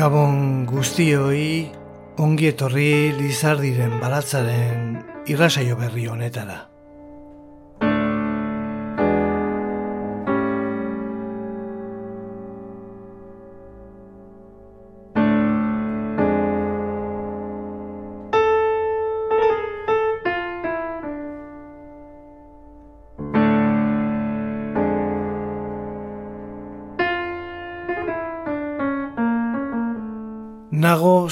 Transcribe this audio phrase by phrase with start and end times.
[0.00, 1.68] Gabon guztioi
[2.24, 4.96] ongi etorri Lizardiren baratzaren
[5.28, 6.69] irrasaio berri honetara.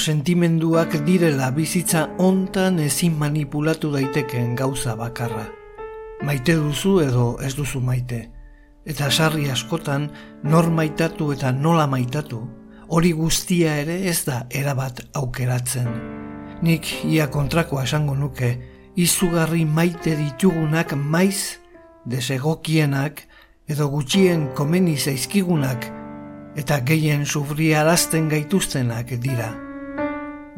[0.09, 5.45] Sentimenduak direla bizitza hontan ezin manipulatu daiteken gauza bakarra.
[6.25, 8.23] Maite duzu edo ez duzu maite.
[8.89, 10.07] Eta sarri askotan
[10.49, 12.41] nor maitatu eta nola maitatu,
[12.89, 15.93] hori guztia ere ez da erabat aukeratzen.
[16.65, 18.55] Nik ia kontrakoa esango nuke,
[18.97, 21.61] izugarri maite ditugunak maiz,
[22.09, 23.27] desegokienak
[23.69, 25.93] edo gutxien komeni zaizkigunak
[26.57, 29.68] eta gehien sufriarazten gaituztenak dira.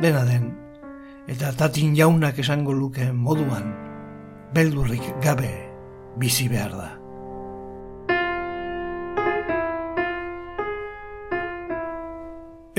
[0.00, 0.46] Dena den,
[1.28, 3.66] eta tatin jaunak esango luke moduan,
[4.56, 5.50] beldurrik gabe
[6.16, 6.88] bizi behar da.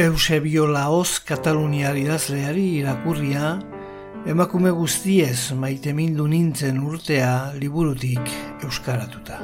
[0.01, 3.59] Eusebio Laoz Kataluniari dazleari irakurria,
[4.25, 8.33] emakume guztiez maite mindu nintzen urtea liburutik
[8.65, 9.43] euskaratuta.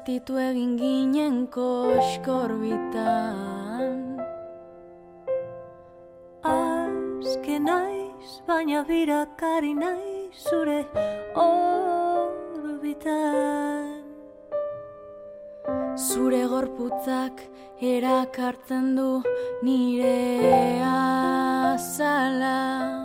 [0.00, 4.16] Zatitu egin ginen koskorbitan.
[6.42, 10.84] Azke naiz, baina birakari naiz zure
[11.36, 12.00] orbitan.
[15.96, 17.40] Zure gorputzak
[17.92, 19.22] erakartzen du
[19.62, 22.99] nire azala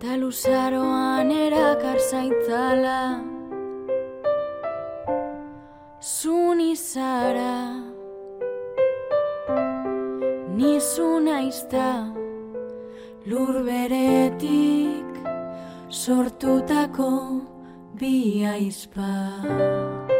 [0.00, 3.00] Ta luzaroan erakar zaitzala
[6.00, 7.56] Zun izara.
[10.54, 11.90] Nizu naizta
[13.26, 15.10] Lur beretik
[15.88, 17.10] Sortutako
[17.98, 20.13] bi aizpa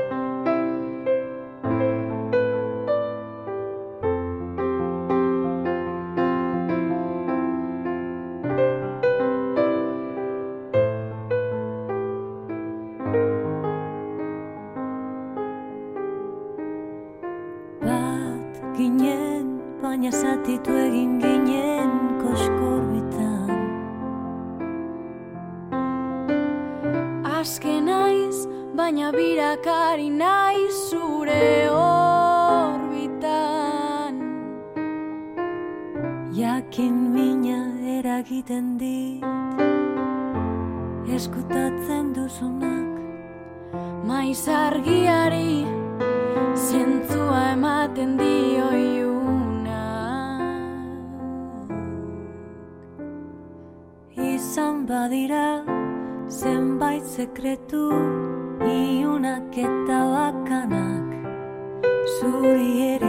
[19.94, 23.50] baina zatitu egin ginen koskorbitan.
[27.38, 28.38] Aske naiz,
[28.74, 32.94] baina birakari naiz zure orbitan.
[36.40, 37.62] Jakin mina
[37.98, 39.22] eragiten dit,
[41.06, 42.98] eskutatzen duzunak,
[44.10, 45.66] maiz argiari
[46.66, 49.13] zentzua ematen dio iu.
[54.88, 55.64] badira
[56.28, 57.88] zenbait sekretu
[58.60, 61.08] iunak eta bakanak.
[62.16, 63.03] Zuri ere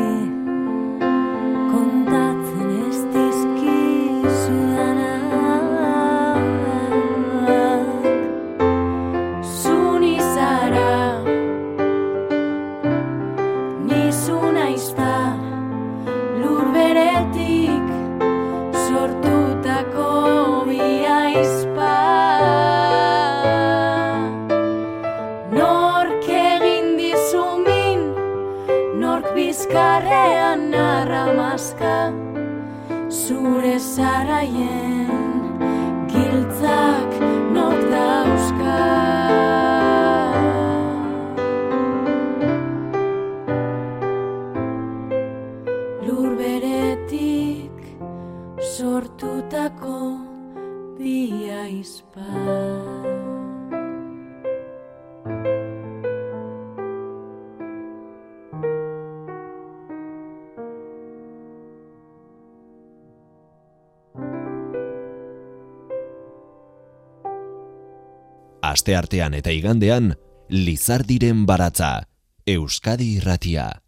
[68.72, 70.16] aste artean eta igandean,
[70.50, 72.08] Lizardiren baratza,
[72.46, 73.82] Euskadi irratia.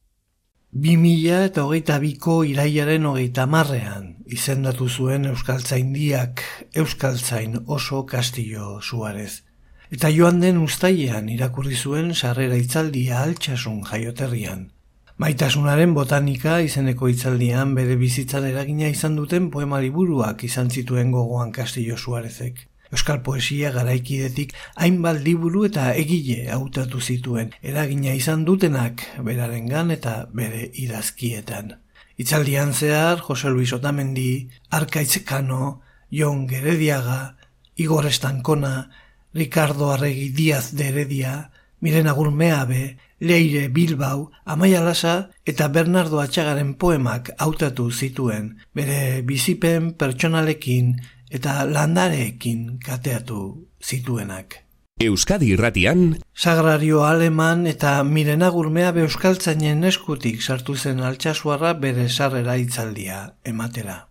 [0.71, 6.43] Bi mila eta hogeita biko iraiaren hogeita marrean, izendatu zuen Euskaltzaindiak
[6.75, 9.43] Euskaltzain oso kastillo zuarez.
[9.89, 14.71] Eta joan den ustailean irakurri zuen sarrera itzaldia altxasun jaioterrian.
[15.17, 21.97] Maitasunaren botanika izeneko itzaldian bere bizitzan eragina izan duten poema liburuak izan zituen gogoan Castillo
[21.97, 22.67] Suarezek.
[22.91, 30.69] Euskal poesia garaikidetik hainbat liburu eta egile hautatu zituen eragina izan dutenak berarengan eta bere
[30.73, 31.75] idazkietan.
[32.17, 37.35] Itzaldian zehar Jose Luis Otamendi, Arkaitz Kano, Jon Gerediaga,
[37.75, 38.89] Igor Estankona,
[39.33, 47.29] Ricardo Arregi Diaz de Heredia, Mirena Gurmeabe, Leire Bilbao, Amaia Lasa eta Bernardo Atxagaren poemak
[47.37, 50.95] hautatu zituen, bere bizipen pertsonalekin
[51.31, 54.63] eta landareekin kateatu zituenak.
[54.99, 63.35] Euskadi irratian Sagrario aleman eta Mirena Gurmea Euskaltzainen eskutik sartu zen altxasuarra bere sarrera itzaldia
[63.45, 64.07] ematera.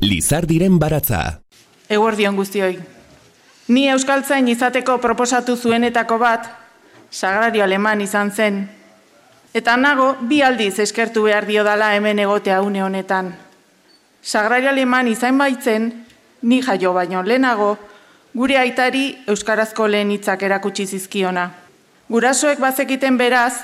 [0.00, 1.42] Lizardiren baratza
[1.90, 2.78] Eguerdion guztioi.
[3.68, 6.44] Ni Euskaltzain izateko proposatu zuenetako bat,
[7.10, 8.60] sagrario aleman izan zen.
[9.54, 13.32] Eta nago, bi aldiz eskertu behar dio dala hemen egotea une honetan.
[14.22, 15.90] Sagrario aleman izan baitzen,
[16.42, 17.76] ni jaio baino lehenago,
[18.34, 21.50] gure aitari Euskarazko lehen hitzak erakutsi zizkiona.
[22.10, 23.54] Gurasoek bazekiten beraz,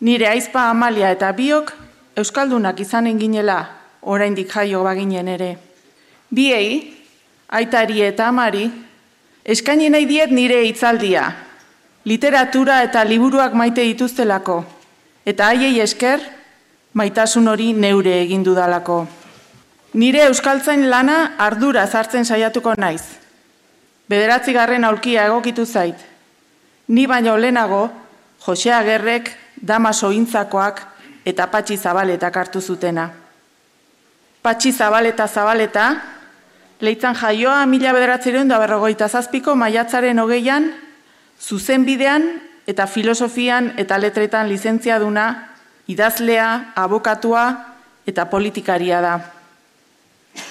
[0.00, 1.72] nire aizpa amalia eta biok
[2.16, 3.60] Euskaldunak izan enginela,
[4.02, 5.50] oraindik jaio baginen ere.
[6.30, 6.96] Biei,
[7.48, 8.66] aitari eta amari,
[9.44, 11.24] eskaini nahi diet nire hitzaldia,
[12.04, 14.64] literatura eta liburuak maite dituztelako,
[15.24, 16.20] eta haiei esker,
[16.94, 19.06] maitasun hori neure egin dudalako.
[19.94, 23.02] Nire euskaltzain lana ardura zartzen saiatuko naiz.
[24.10, 25.96] Bederatzi garren aurkia egokitu zait.
[26.88, 27.88] Ni baino lehenago,
[28.46, 30.82] Josea Gerrek, Damaso Intzakoak
[31.26, 33.10] eta Patxi Zabaletak hartu zutena.
[34.42, 35.88] Patxi Zabaleta Zabaleta,
[36.80, 40.70] leitzan jaioa mila bederatzeron da berrogoita zazpiko maiatzaren hogeian,
[41.40, 42.30] zuzenbidean
[42.66, 45.26] eta filosofian eta letretan lizentzia duna,
[45.88, 47.44] idazlea, abokatua
[48.06, 49.39] eta politikaria da.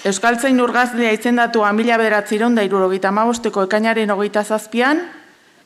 [0.06, 5.02] Euskaltzain urgazlea izendatu mila bederatziron da irurogeita mabosteko ekainaren hogeita zazpian,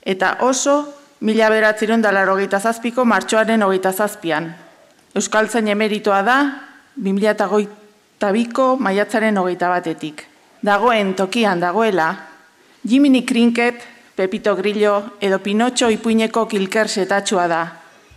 [0.06, 4.54] eta oso mila bederatziron da larogeita zazpiko martxoaren hogeita zazpian.
[5.16, 6.38] Euskaltzain emeritoa da,
[6.98, 10.24] 2008 biko maiatzaren hogeita batetik.
[10.64, 12.16] Dagoen tokian dagoela,
[12.88, 13.84] Jiminy Krinket,
[14.16, 17.62] Pepito Grillo edo Pinotxo ipuineko kilker setatxua da,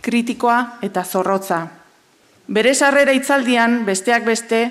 [0.01, 1.67] kritikoa eta zorrotza.
[2.47, 4.61] Bere sarrera itzaldian, besteak beste,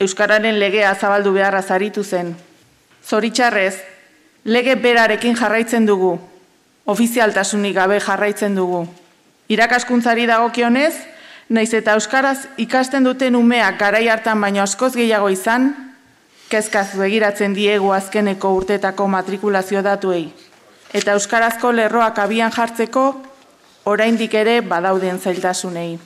[0.00, 2.34] Euskararen legea zabaldu beharra zaritu zen.
[3.04, 3.74] Zoritxarrez,
[4.44, 6.18] lege berarekin jarraitzen dugu,
[6.86, 8.86] ofizialtasunik gabe jarraitzen dugu.
[9.48, 10.94] Irakaskuntzari dagokionez,
[11.48, 15.70] naiz eta Euskaraz ikasten duten umeak garai hartan baino askoz gehiago izan,
[16.48, 20.32] kezkaz begiratzen diegu azkeneko urtetako matrikulazio datuei
[20.94, 23.04] eta euskarazko lerroak abian jartzeko
[23.90, 25.98] oraindik ere badauden zailtasunei.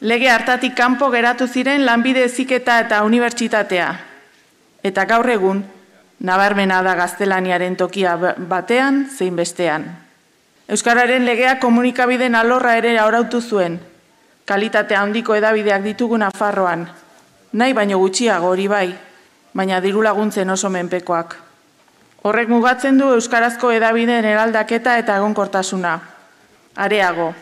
[0.00, 3.88] Lege hartatik kanpo geratu ziren lanbide eziketa eta unibertsitatea.
[4.82, 5.60] Eta gaur egun,
[6.24, 8.14] nabarmena da gaztelaniaren tokia
[8.48, 9.84] batean zein bestean.
[10.68, 13.76] Euskararen legea komunikabideen alorra ere aurautu zuen,
[14.46, 16.86] kalitate handiko edabideak ditugu Nafarroan,
[17.52, 18.88] nahi baino gutxiago hori bai,
[19.52, 21.36] baina diru laguntzen oso menpekoak.
[22.24, 25.98] Horrek mugatzen du euskarazko edabideen eraldaketa eta egonkortasuna.
[26.76, 27.34] Areago.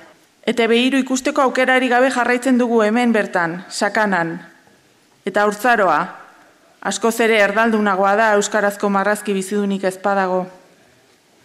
[0.49, 4.39] Eta behiru ikusteko aukerari gabe jarraitzen dugu hemen bertan, sakanan.
[5.29, 5.99] Eta urtzaroa.
[6.89, 10.47] Askoz ere erdaldunagoa da euskarazko marrazki bizidunik ezpadago.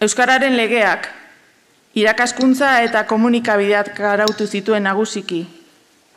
[0.00, 1.10] Euskararen legeak,
[2.00, 5.42] irakaskuntza eta komunikabideat garautu zituen nagusiki,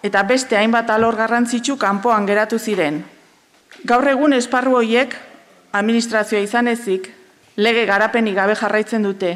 [0.03, 3.01] eta beste hainbat alor garrantzitsu kanpoan geratu ziren.
[3.84, 5.17] Gaur egun esparru hoiek
[5.75, 7.12] administrazioa izan ezik,
[7.58, 9.36] lege garapenik gabe jarraitzen dute.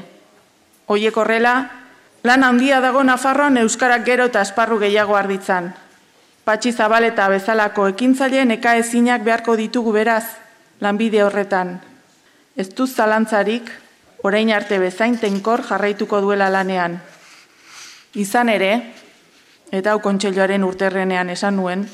[0.88, 1.81] Hoiek horrela,
[2.24, 5.72] lan handia dago Nafarroan Euskarak gero eta esparru gehiago arditzan.
[6.46, 10.26] Patxi zabaleta bezalako ekintzaileen eka ezinak beharko ditugu beraz,
[10.80, 11.80] lanbide horretan.
[12.58, 13.70] Ez du zalantzarik,
[14.24, 17.00] orain arte bezain tenkor jarraituko duela lanean.
[18.14, 18.72] Izan ere,
[19.72, 21.86] eta hau kontxelloaren urterrenean esan nuen,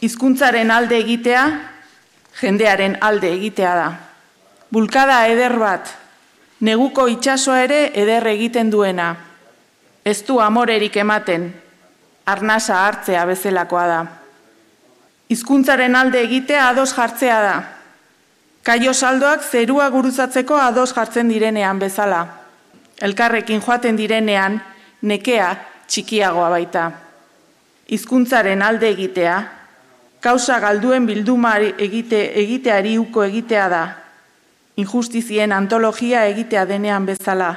[0.00, 1.44] hizkuntzaren alde egitea
[2.40, 3.88] jendearen alde egitea da.
[4.70, 5.88] Bulkada eder bat,
[6.60, 9.29] neguko itsasoa ere eder egiten duena.
[10.04, 11.50] Ez du amorerik ematen,
[12.26, 14.00] arnasa hartzea bezelakoa da.
[15.30, 17.56] Hizkuntzaren alde egitea ados jartzea da.
[18.66, 22.24] Kaio saldoak zerua guruzatzeko ados jartzen direnean bezala.
[23.00, 24.58] Elkarrekin joaten direnean,
[25.02, 25.50] nekea
[25.86, 26.90] txikiagoa baita.
[27.90, 29.36] Hizkuntzaren alde egitea,
[30.20, 33.84] kausa galduen bildumari egite, egiteari uko egitea da,
[34.76, 37.54] injustizien antologia egitea denean bezala,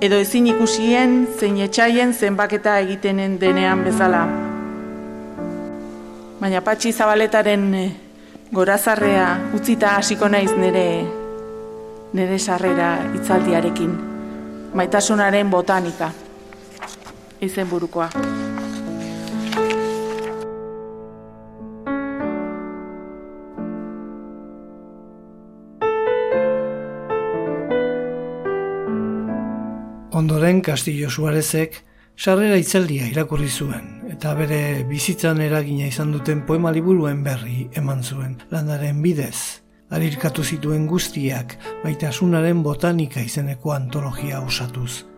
[0.00, 4.24] edo ezin ikusien zein etxaien zenbaketa egitenen denean bezala.
[6.40, 7.90] Baina patxi zabaletaren eh,
[8.54, 10.86] gorazarrea utzita hasiko naiz nire
[12.14, 13.94] nire sarrera itzaldiarekin.
[14.74, 16.10] Maitasunaren botanika.
[17.40, 17.70] Izen
[30.44, 31.78] Ondoren Castillo Suarezek
[32.20, 38.34] sarrera itzaldia irakurri zuen eta bere bizitzan eragina izan duten poema liburuen berri eman zuen
[38.50, 39.64] landaren bidez.
[39.88, 45.13] Alirkatu zituen guztiak baitasunaren botanika izeneko antologia osatuz.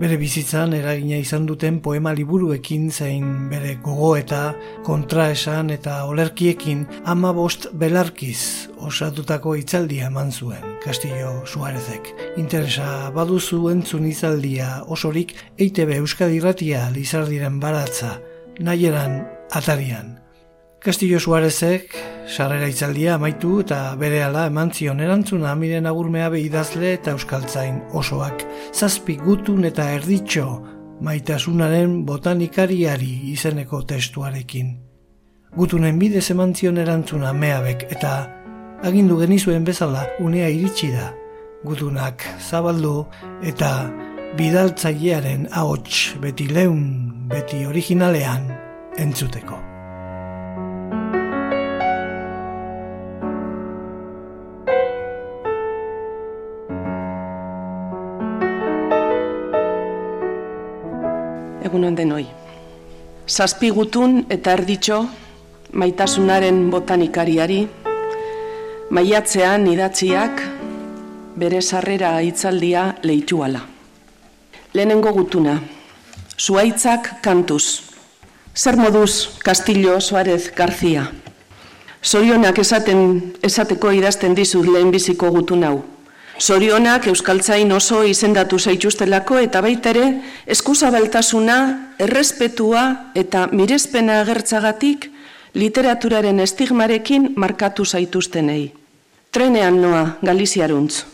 [0.00, 4.54] Bere bizitzan eragina izan duten poema liburuekin zein bere gogo eta
[4.86, 12.08] kontraesan eta olerkiekin ama bost belarkiz osatutako itzaldia eman zuen Castillo Suarezek.
[12.40, 18.16] Interesa baduzu entzun itzaldia osorik EITB Euskadi Ratia Lizardiren baratza,
[18.58, 19.20] nahieran
[19.52, 20.21] atarian.
[20.82, 21.92] Castillo Suarezek
[22.26, 28.42] sarrera itzaldia amaitu eta bere ala eman zion erantzuna miren agurmea behidazle eta euskaltzain osoak.
[28.74, 30.46] Zazpi gutun eta erditxo
[31.06, 34.74] maitasunaren botanikariari izeneko testuarekin.
[35.54, 38.12] Gutunen bidez eman zion erantzuna meabek eta
[38.82, 41.12] agindu genizuen bezala unea iritsi da.
[41.62, 43.04] Gutunak zabaldu
[43.46, 43.86] eta
[44.34, 48.50] bidaltzailearen ahots beti leun, beti originalean
[48.98, 49.71] entzuteko.
[61.72, 62.26] Egunon denoi.
[63.26, 65.06] Zazpi gutun eta erditxo
[65.72, 67.62] maitasunaren botanikariari,
[68.92, 70.42] maiatzean idatziak
[71.40, 73.62] bere sarrera hitzaldia leituala.
[74.74, 75.56] Lehenengo gutuna,
[76.36, 77.88] zuaitzak kantuz.
[78.54, 81.06] Zer moduz Castillo Suarez García.
[82.04, 85.78] Zorionak esaten, esateko idazten dizut lehenbiziko gutun hau.
[86.42, 90.06] Zorionak euskaltzain oso izendatu zaituztelako eta baita ere
[90.50, 91.58] eskuzabaltasuna,
[92.02, 95.06] errespetua eta mirezpena agertzagatik
[95.54, 98.72] literaturaren estigmarekin markatu zaituztenei.
[99.30, 101.04] Trenean noa, Galiziaruntz.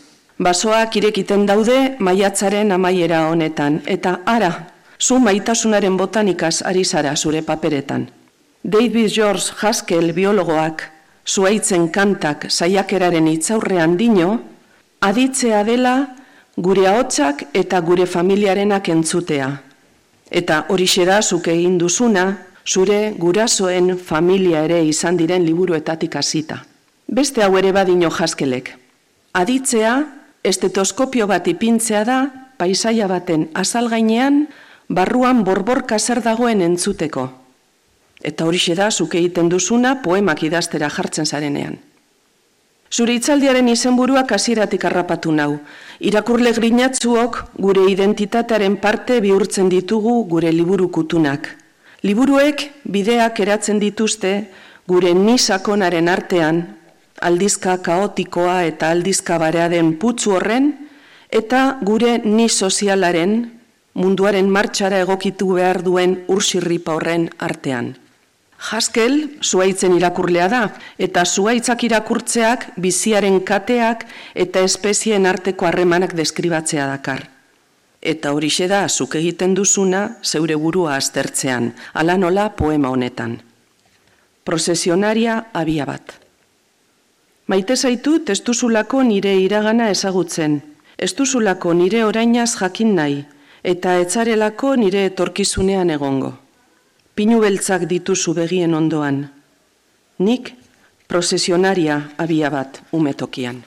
[0.41, 4.53] Basoak irekiten daude maiatzaren amaiera honetan eta ara,
[4.97, 8.09] zu maitasunaren botanikaz ari zara zure paperetan.
[8.63, 10.87] David George Haskell biologoak,
[11.27, 14.39] zuaitzen kantak saiakeraren itzaurrean dino,
[14.99, 16.15] aditzea dela
[16.57, 19.49] gure ahotsak eta gure familiarenak entzutea.
[20.29, 26.65] Eta hori da zuke egin duzuna, zure gurasoen familia ere izan diren liburuetatik hasita.
[27.07, 28.75] Beste hau ere badino jaskelek.
[29.33, 30.05] Aditzea,
[30.43, 32.19] estetoskopio bat ipintzea da,
[32.57, 34.47] paisaia baten azal gainean,
[34.89, 37.29] barruan borborka zer dagoen entzuteko.
[38.21, 41.79] Eta hori da zuke egiten duzuna poemak idaztera jartzen zarenean.
[42.89, 45.59] Zure itzaldiaren izenburuak hasieratik harrapatu nau.
[45.99, 51.51] Irakurle grinatzuok gure identitatearen parte bihurtzen ditugu gure liburu kutunak.
[52.01, 54.33] Liburuek bideak eratzen dituzte
[54.87, 56.63] gure ni sakonaren artean,
[57.21, 60.71] aldizka kaotikoa eta aldizka barea den putzu horren,
[61.29, 63.51] eta gure ni sozialaren,
[63.93, 67.93] munduaren martxara egokitu behar duen ursirripa horren artean.
[68.59, 70.61] Haskel zuaitzen irakurlea da,
[70.99, 74.03] eta zuaitzak irakurtzeak biziaren kateak
[74.35, 77.29] eta espezien arteko harremanak deskribatzea dakar.
[78.01, 83.41] Eta hori da, zuk egiten duzuna, zeure burua aztertzean, ala nola poema honetan.
[84.43, 86.19] Prozesionaria abia bat.
[87.47, 90.61] Maite zaitu testuzulako nire iragana ezagutzen,
[90.97, 93.25] ez duzulako nire orainaz jakin nahi,
[93.63, 96.48] eta etzarelako nire etorkizunean egongo
[97.19, 99.25] pinu beltzak dituzu begien ondoan.
[100.23, 100.53] Nik
[101.11, 103.57] prozesionaria abia bat umetokian.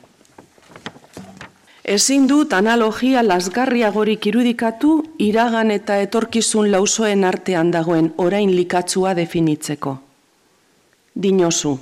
[1.84, 9.92] Ezin dut analogia lasgarriagorik irudikatu iragan eta etorkizun lausoen artean dagoen orain likatzua definitzeko.
[11.12, 11.74] Dinozu,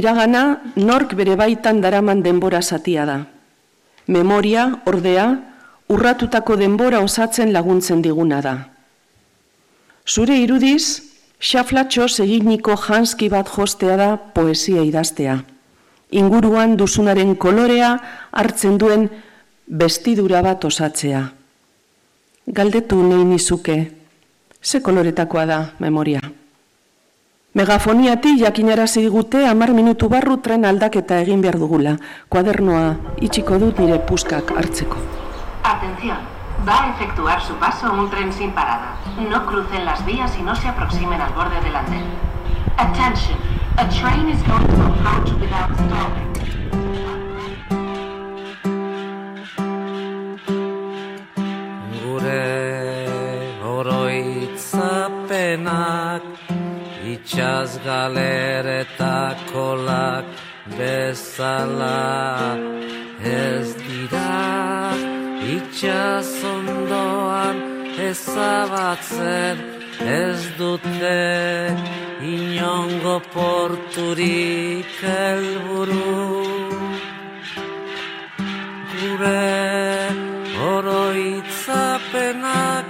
[0.00, 0.44] iragana
[0.76, 3.18] nork bere baitan daraman denbora zatia da.
[4.06, 5.28] Memoria, ordea,
[5.92, 8.56] urratutako denbora osatzen laguntzen diguna da.
[10.08, 11.02] Zure irudiz,
[11.36, 15.34] xaflatxo seginiko janski bat jostea da poesia idaztea.
[16.16, 17.90] Inguruan duzunaren kolorea
[18.32, 19.04] hartzen duen
[19.68, 21.20] bestidura bat osatzea.
[22.46, 23.76] Galdetu nahi nizuke,
[24.62, 26.22] ze koloretakoa da memoria.
[27.52, 31.98] Megafoniati jakinarazi digute hamar minutu barru tren aldaketa egin behar dugula.
[32.32, 34.96] Kuadernoa itxiko dut nire puskak hartzeko.
[35.64, 38.96] Atención, va a efectuar su paso un tren sin parada.
[39.30, 42.04] No crucen las vías y no se aproximen al borde del andén.
[42.78, 43.38] Attention,
[43.76, 46.28] a train is going to approach without stopping.
[52.02, 53.08] Gure
[53.76, 56.22] oroitzapenak
[57.04, 60.24] itxaz galerakolak
[60.78, 61.97] bezala
[68.88, 69.58] ezabatzen
[70.00, 71.76] ez dute
[72.22, 76.46] inongo porturik helburu.
[78.98, 80.10] Gure
[80.72, 82.86] oroitzapenak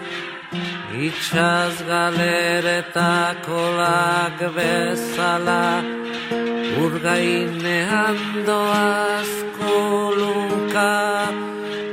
[1.07, 5.67] itxaz galeretako lag bezala
[6.85, 10.97] urgainean doaz kolunka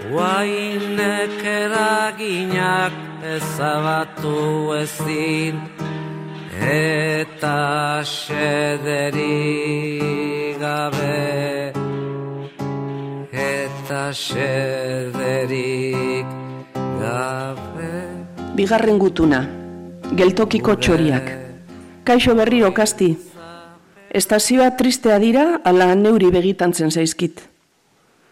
[0.10, 3.05] guainek eraginak
[3.36, 5.60] ezabatu ezin
[6.62, 9.32] eta xederi
[10.60, 11.74] gabe
[13.32, 15.56] eta xederik
[17.02, 17.96] gabe
[18.56, 19.42] Bigarren gutuna,
[20.16, 21.28] geltokiko txoriak.
[22.08, 23.10] Kaixo berriro kasti.
[24.16, 27.42] Estazioa tristea dira, ala neuri begitantzen zaizkit.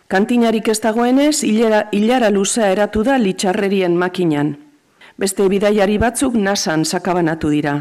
[0.07, 4.62] Kantinarik ez dagoenez, hilera, hilara luzea eratu da litxarrerien makinan.
[5.23, 7.77] Beste bidaiari batzuk nasan sakabanatu dira.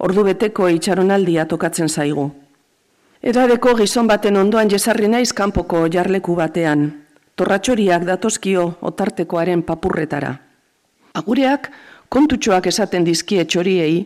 [0.00, 2.24] Ordu beteko itxaronaldia tokatzen zaigu.
[3.20, 6.86] Edadeko gizon baten ondoan jesarri naiz kanpoko jarleku batean.
[7.36, 10.30] Torratxoriak datozkio otartekoaren papurretara.
[11.20, 11.68] Agureak
[12.08, 14.00] kontutxoak esaten dizkie txoriei,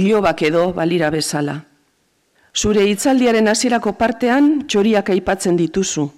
[0.00, 1.60] ilobak edo balira bezala.
[2.58, 6.10] Zure hitzaldiaren hasierako partean txoriak aipatzen dituzu.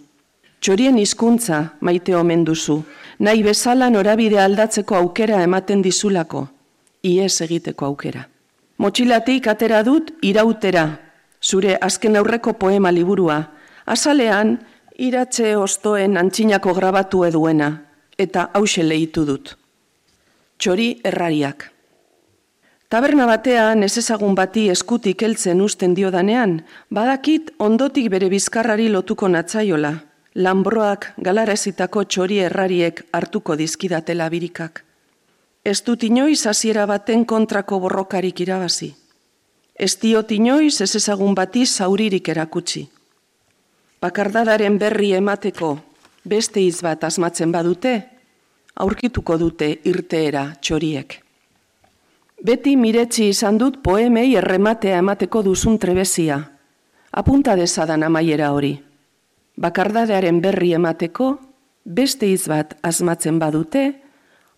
[0.64, 2.80] Txorien hizkuntza maite omen duzu,
[3.18, 6.46] nahi bezala norabide aldatzeko aukera ematen dizulako,
[7.02, 8.28] ies egiteko aukera.
[8.78, 10.86] Motxilatik atera dut irautera,
[11.42, 13.38] zure azken aurreko poema liburua,
[13.86, 14.56] azalean
[14.98, 17.70] iratze ostoen antxinako grabatu eduena,
[18.18, 19.54] eta hause lehitu dut.
[20.58, 21.70] Txori errariak.
[22.88, 29.94] Taberna batean ez ezagun bati eskutik heltzen usten diodanean, badakit ondotik bere bizkarrari lotuko natzaiola,
[30.34, 34.84] lambroak galarazitako txori errariek hartuko dizkidatela birikak.
[35.64, 38.94] Ez dut inoiz hasiera baten kontrako borrokarik irabazi.
[39.74, 42.88] Ez diot inoiz ez ezagun bati zauririk erakutsi.
[44.00, 45.78] Bakardadaren berri emateko
[46.24, 47.94] beste hitz bat asmatzen badute,
[48.80, 51.20] aurkituko dute irteera txoriek.
[52.44, 56.40] Beti miretsi izan dut poemei errematea emateko duzun trebezia.
[57.12, 58.74] Apunta dezadan amaiera hori.
[59.56, 61.36] Bakardadearen berri emateko,
[61.84, 63.84] beste hitz bat asmatzen badute,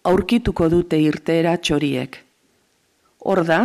[0.06, 2.16] aurkituko dute irteera txoriek.
[3.26, 3.60] Hor da,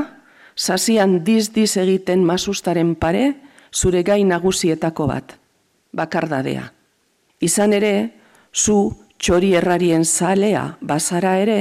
[0.56, 3.36] sasian diz-diz egiten masustaren pare,
[3.72, 5.38] zure gai nagusietako bat,
[5.94, 6.66] bakardadea.
[7.42, 7.94] Izan ere,
[8.54, 8.92] zu
[9.22, 11.60] txori errarien zalea bazara ere,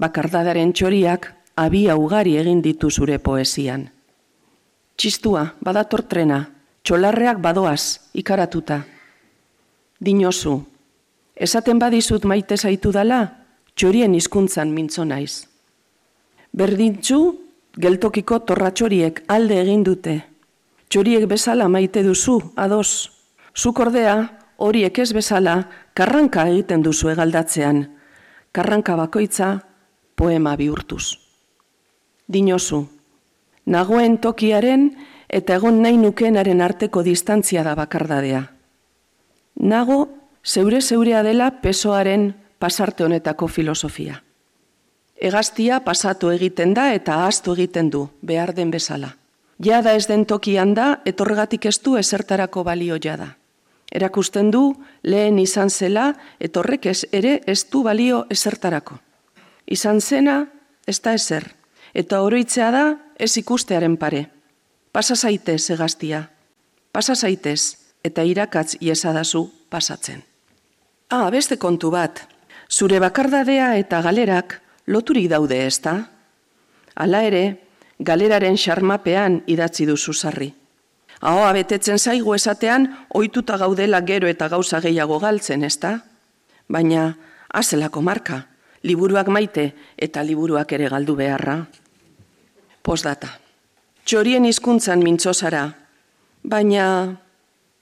[0.00, 1.28] bakardadaren txoriak
[1.60, 3.88] abia ugari egin ditu zure poesian.
[4.96, 6.40] Txistua, badator trena,
[6.86, 8.84] txolarreak badoaz, ikaratuta.
[10.04, 10.58] Dinozu,
[11.34, 13.20] esaten badizut maite zaitu dala,
[13.72, 15.46] txorien hizkuntzan mintzo naiz.
[16.52, 17.18] Berdintzu,
[17.80, 20.18] geltokiko torratxoriek alde egin dute.
[20.92, 23.10] Txoriek bezala maite duzu, ados.
[23.56, 24.16] Zuk ordea,
[24.58, 25.56] horiek ez bezala,
[25.94, 27.84] karranka egiten duzu egaldatzean.
[28.52, 29.56] Karranka bakoitza,
[30.14, 31.16] poema bihurtuz.
[32.28, 32.84] Dinozu,
[33.66, 34.90] nagoen tokiaren
[35.28, 38.44] eta egon nahi nukenaren arteko distantzia da bakardadea.
[39.54, 40.08] Nago,
[40.44, 44.22] zeure zeurea dela pesoaren pasarte honetako filosofia.
[45.16, 49.14] Egaztia pasatu egiten da eta ahaztu egiten du, behar den bezala.
[49.62, 53.36] Jada ez den tokian da, etorregatik ez du ezertarako balio jada.
[53.94, 58.98] Erakusten du, lehen izan zela, etorrek ez ere ez du balio ezertarako.
[59.66, 60.46] Izan zena,
[60.86, 61.46] ez da ezer,
[61.94, 62.84] eta oroitzea da
[63.18, 64.26] ez ikustearen pare.
[64.92, 66.24] Pasa zaitez, egaztia.
[66.92, 70.22] Pasa zaitez, eta irakatz iesadazu pasatzen.
[71.10, 72.20] Ah, beste kontu bat,
[72.70, 75.96] zure bakardadea eta galerak loturik daude ez da?
[76.94, 77.44] Hala ere,
[77.98, 80.52] galeraren xarmapean idatzi duzu sarri.
[81.20, 85.98] Ahoa betetzen zaigu esatean, ohituta gaudela gero eta gauza gehiago galtzen ez da?
[86.68, 87.14] baina
[87.52, 88.46] azelako marka,
[88.82, 91.64] liburuak maite eta liburuak ere galdu beharra.
[92.82, 93.28] Postdata.
[94.04, 95.70] Txorien hizkuntzan mintzo zara,
[96.42, 97.16] baina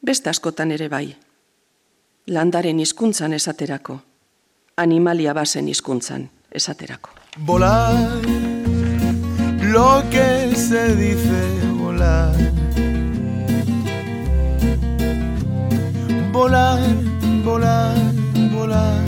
[0.02, 1.06] beste askotan ere bai.
[2.26, 3.98] Landaren hizkuntzan esaterako,
[4.76, 7.10] animalia basen hizkuntzan esaterako.
[7.46, 7.94] Volar,
[9.72, 11.42] lo que se dice
[11.78, 12.36] volar.
[16.32, 16.80] Volar,
[17.44, 17.96] volar,
[18.52, 19.04] volar,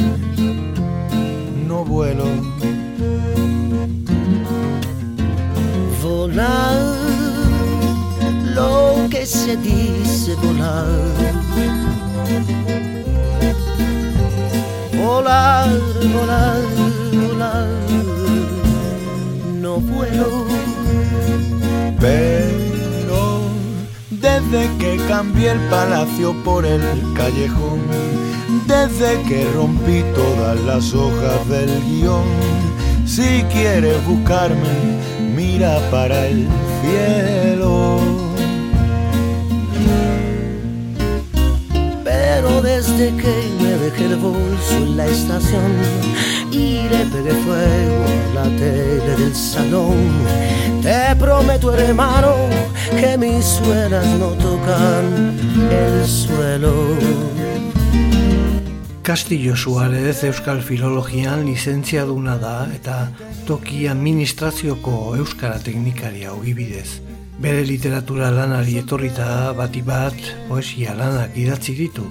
[1.68, 2.26] no vuelo.
[6.02, 7.23] Volar,
[8.54, 10.86] lo que se dice volar.
[14.96, 15.68] Volar,
[16.14, 16.62] volar,
[17.12, 17.68] volar,
[19.60, 20.46] no vuelo.
[22.00, 23.42] Pero
[24.10, 26.82] desde que cambié el palacio por el
[27.14, 27.80] callejón,
[28.66, 32.24] desde que rompí todas las hojas del guion,
[33.04, 34.74] si quieres buscarme,
[35.34, 36.48] mira para el
[36.80, 38.23] cielo.
[42.86, 45.72] Desde que me dejé el bolso en la estación
[46.50, 49.96] y le pegué fuego a la tele del salón,
[50.82, 52.34] te prometo hermano
[52.90, 55.38] que mis suelas no tocan
[55.70, 56.74] el suelo.
[59.02, 63.10] Castillo Suarez Euskal Filologian lizentziaduna da eta
[63.46, 67.00] toki administrazioko Euskara teknikaria ogibidez.
[67.38, 70.16] Bere literatura lanari etorrita bati bat
[70.48, 72.08] poesia lanak idatzi ditu.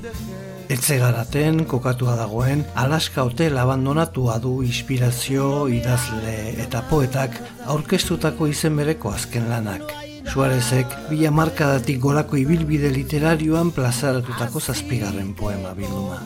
[0.71, 7.36] Etze garaten kokatua dagoen Alaska Hotel abandonatua du inspirazio idazle eta poetak
[7.73, 9.91] aurkeztutako izen bereko azken lanak.
[10.32, 16.21] Suarezek bila markadatik gorako ibilbide literarioan plazaratutako zazpigarren poema bilduma.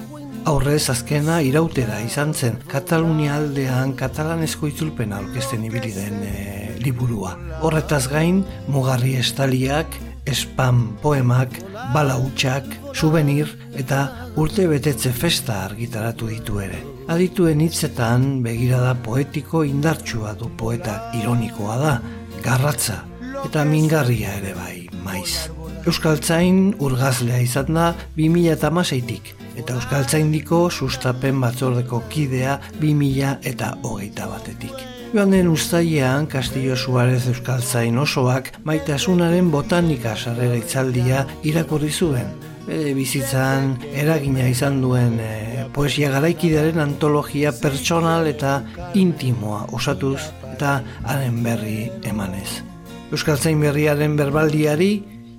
[0.47, 6.35] Aurrez azkena irautera izan zen Katalunia aldean katalanezko itzulpena aurkezten ibili den e,
[6.85, 7.33] liburua.
[7.65, 9.97] Horretaz gain, mugarri estaliak,
[10.35, 11.59] spam poemak,
[11.93, 14.01] bala hutsak, souvenir eta
[14.35, 16.81] urte betetze festa argitaratu ditu ere.
[17.07, 21.93] Adituen hitzetan begirada poetiko indartsua du poeta ironikoa da,
[22.43, 23.03] garratza
[23.45, 25.47] eta mingarria ere bai, maiz.
[25.87, 34.96] Euskaltzain urgazlea izan da 2006tik eta Euskaltzaindiko sustapen batzordeko kidea 2000 eta hogeita batetik.
[35.13, 42.33] Joan den ustailean Castillo Suarez Euskaltzain osoak maitasunaren botanika sarrera itzaldia irakurri zuen.
[42.65, 48.59] Bere bizitzan eragina izan duen e, poesia garaikidearen antologia pertsonal eta
[48.99, 50.19] intimoa osatuz
[50.51, 52.59] eta haren berri emanez.
[53.07, 54.91] Euskaltzain berriaren berbaldiari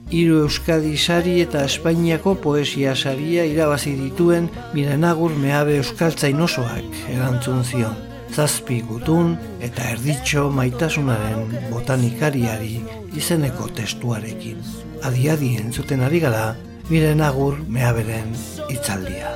[0.08, 8.07] hiru Euskadi sari eta Espainiako poesia saria irabazi dituen Mirenagur mehabe Euskaltzain osoak erantzun zion.
[8.34, 12.78] Zazpi gutun eta erditxo maitasunaren botanikariari
[13.16, 14.62] izeneko testuarekin.
[15.02, 16.56] Adi-adi entzuten ari gara,
[16.88, 18.32] Mirenagur mehaberen
[18.72, 19.28] itzaldia.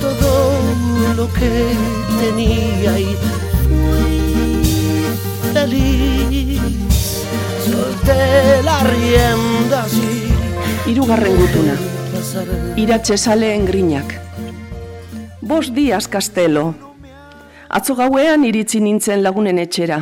[0.00, 0.56] Todo
[1.16, 1.74] lo que
[2.20, 4.18] tenía y fui
[5.52, 6.60] feliz.
[7.66, 10.32] Solté la rienda así.
[10.86, 11.76] Hirugarren gutuna.
[12.76, 14.20] Iratxe saleen grinak.
[15.42, 16.87] Bos diaz kastelo.
[17.68, 20.00] Atzo gauean iritzi nintzen lagunen etxera.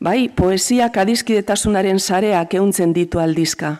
[0.00, 3.76] Bai, poesiak adizkidetasunaren sareak euntzen ditu aldizka.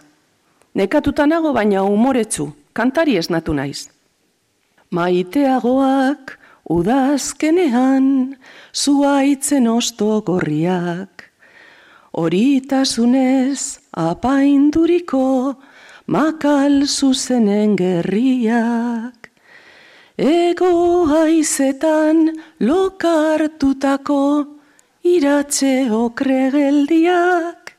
[0.74, 3.88] Nekatuta nago baina umoretzu, kantari esnatu naiz.
[4.90, 6.37] Maiteagoak
[6.70, 8.37] udazkenean
[8.74, 11.30] zuaitzen osto gorriak.
[12.14, 15.54] Horitasunez apainduriko
[16.06, 19.23] makal zuzenen gerriak.
[20.16, 24.46] Ego haizetan lokartutako
[25.03, 27.72] iratxe okregeldiak.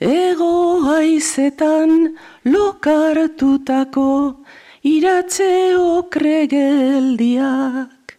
[0.00, 2.16] Ego haizetan
[2.48, 4.40] lokartutako
[4.82, 8.16] iratxe okregeldiak.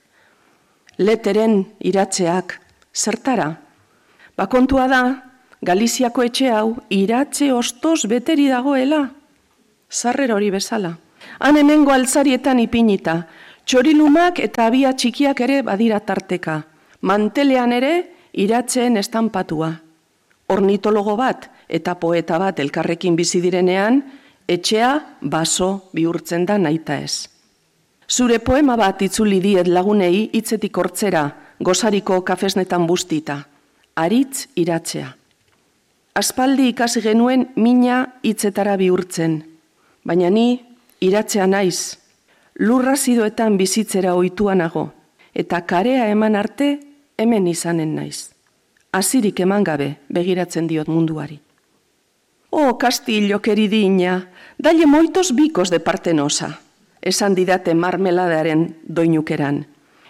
[1.00, 2.62] Leteren iratxeak,
[2.94, 3.58] zertara?
[4.38, 5.24] Bakontua da,
[5.66, 9.10] Galiziako etxe hau iratxe ostos beteri dagoela.
[9.90, 11.07] Zarrer hori bezala.
[11.40, 13.22] Han hemengo altzarietan ipinita,
[13.66, 16.62] txorilumak eta abia txikiak ere badira tarteka.
[17.02, 17.94] Mantelean ere
[18.34, 19.72] iratzeen estanpatua.
[20.48, 24.02] Ornitologo bat eta poeta bat elkarrekin bizi direnean,
[24.48, 27.28] etxea baso bihurtzen da naita ez.
[28.08, 31.28] Zure poema bat itzuli diet lagunei hitzetik hortzera,
[31.60, 33.42] gozariko kafesnetan bustita
[33.98, 35.10] aritz iratzea.
[36.18, 39.42] Aspaldi ikasi genuen mina hitzetara bihurtzen,
[40.06, 40.62] baina ni
[41.00, 41.98] iratzea naiz.
[42.60, 44.92] lurra zidoetan bizitzera ohituanago,
[45.34, 46.80] eta karea eman arte
[47.18, 48.32] hemen izanen naiz.
[48.92, 51.40] Azirik eman gabe begiratzen diot munduari.
[52.50, 56.60] Oh, Castillo, queridina, dalle moitos bikos de partenosa,
[57.02, 59.66] esan didate marmeladearen doinukeran.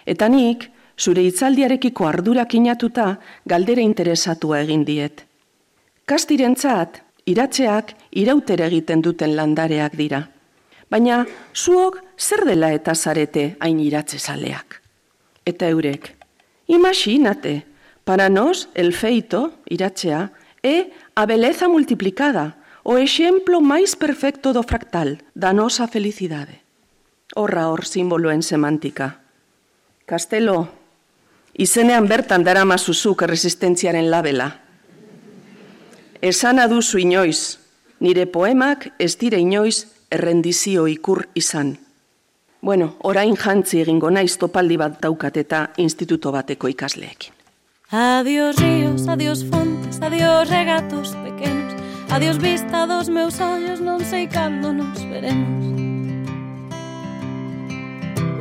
[0.06, 5.26] Eta nik, zure itzaldiarekiko ardurak inatuta, galdera interesatua egin diet.
[6.06, 10.24] Kastirentzat, iratzeak irautere egiten duten landareak dira.
[10.88, 14.80] Baina, zuok zer dela eta zarete hain iratze zaleak.
[15.44, 16.14] Eta eurek,
[16.66, 17.66] imaginate,
[18.04, 25.20] para nos el feito, iratzea, e a beleza multiplicada, o exemplo máis perfecto do fractal,
[25.36, 26.64] da nosa felicidade.
[27.36, 29.20] Horra hor simboloen semántica.
[30.08, 30.72] Castelo,
[31.52, 34.64] izenean bertan darama zuzuk resistentziaren labela.
[36.24, 37.60] Esan aduzu inoiz,
[38.00, 41.76] nire poemak ez dire inoiz errendizio ikur izan.
[42.60, 47.34] Bueno, orain jantzi egingo naiz topaldi bat daukat eta instituto bateko ikasleekin.
[47.90, 51.72] Adiós ríos, adiós fontes, adiós regatos pequenos,
[52.10, 55.64] adiós vista dos meus ollos, non sei cando nos veremos.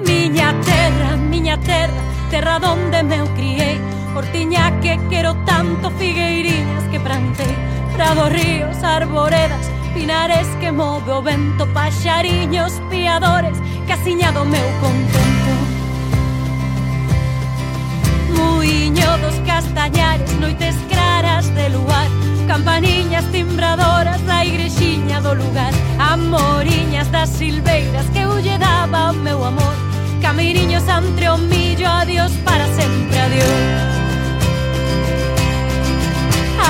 [0.03, 3.80] Miña terra, miña terra, terra donde me criei,
[4.17, 7.53] Hortiña que quero tanto, figueirinhas que plantei,
[7.93, 15.51] prados, ríos, arboredas, pinares que move o vento Paxariños piadores que asiñado meu contento.
[18.39, 22.07] Muiño dos castañares, noites claras de luar
[22.47, 29.43] Campaniñas timbradoras da igrexiña do lugar Amoriñas das silveiras que eu lle daba o meu
[29.43, 29.75] amor
[30.21, 34.06] Camiriños entre o millo, adiós para sempre, adiós.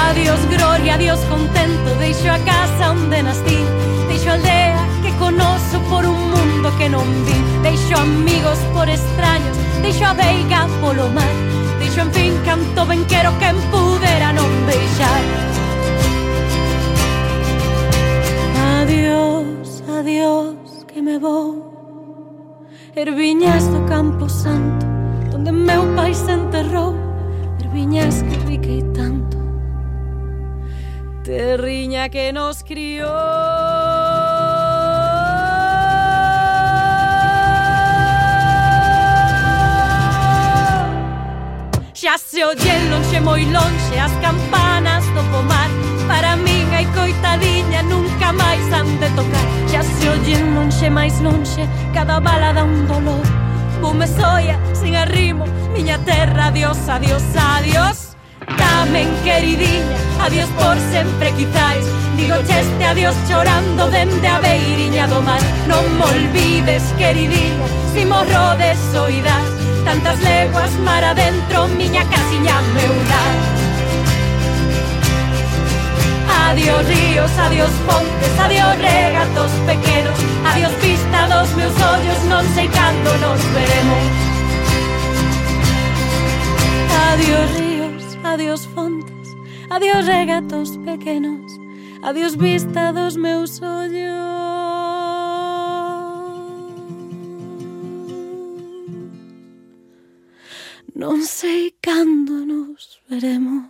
[0.03, 3.59] A Dios gloria, a Dios contento, deixo a casa onde nascí,
[4.07, 9.57] deixo a aldea que conozo por un mundo que non vi, deixo amigos por extraños,
[9.81, 11.35] deixo a veiga polo mar,
[11.79, 15.23] deixo en fin canto ben quero que empudera non deixar.
[18.81, 21.67] Adiós, adiós, que me vou.
[22.95, 24.87] Erviñas do Campo Santo
[25.29, 26.95] Donde meu pai se enterrou.
[27.59, 29.26] Erviñas que riquei tanto
[31.27, 33.11] terriña que nos crió.
[41.93, 45.69] Xa se oyen lonxe moi lonxe as campanas do pomar
[46.07, 49.45] Para min hai coitadiña nunca máis han de tocar.
[49.67, 53.25] Xa se oyen lonxe máis lonxe cada bala dá un dolor.
[53.81, 55.43] Bume soia, sin arrimo,
[55.75, 58.15] miña terra, adiós, adiós, adiós.
[58.55, 61.85] Tamén queridiña adiós por sempre quizáis
[62.17, 68.57] Digo cheste adiós chorando dende a beiriña do mar Non me olvides queridinha, si morro
[68.57, 69.45] de soidad.
[69.85, 73.35] Tantas leguas mar adentro, miña casiña meu lar
[76.49, 80.17] Adiós ríos, adiós pontes, adiós regatos pequenos
[80.49, 84.05] Adiós pista dos meus ollos, non sei cando nos veremos.
[87.11, 88.96] Adiós ríos, adiós fontes.
[89.77, 91.45] Adiós regatos pequenos
[92.01, 94.37] Adiós vista dos meus ollos
[100.97, 103.69] non sei cando nos veremos.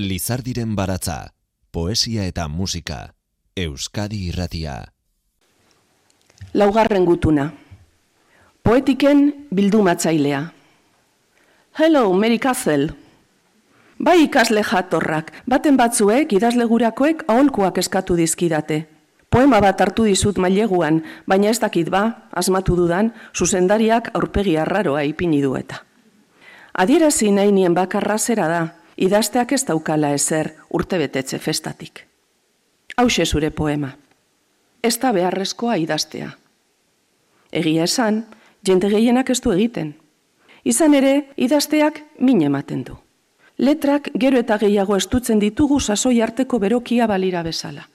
[0.00, 1.36] Lizardiren baratza,
[1.68, 3.12] poesia eta musika,
[3.52, 4.96] Euskadi irratia.
[6.56, 7.52] Laugarren gutuna.
[8.64, 10.40] Poetiken bildumatzailea.
[11.76, 13.07] Hello, Mary Castle.
[13.98, 18.84] Bai ikasle jatorrak, baten batzuek idazle gurakoek aholkuak eskatu dizkidate.
[19.30, 25.42] Poema bat hartu dizut maileguan, baina ez dakit ba, asmatu dudan, zuzendariak aurpegi arraroa ipini
[25.42, 25.82] du eta.
[26.78, 28.60] Adierazi nahi nien bakarra zera da,
[28.96, 32.06] idazteak ez daukala ezer urtebetetze festatik.
[32.96, 33.90] Hauxe zure poema.
[34.82, 36.30] Ez da beharrezkoa idaztea.
[37.50, 38.22] Egia esan,
[38.62, 39.92] jende gehienak ez du egiten.
[40.64, 42.96] Izan ere, idazteak min ematen du.
[43.58, 47.88] Letrak gero eta gehiago estutzen ditugu sasoi arteko berokia balira bezala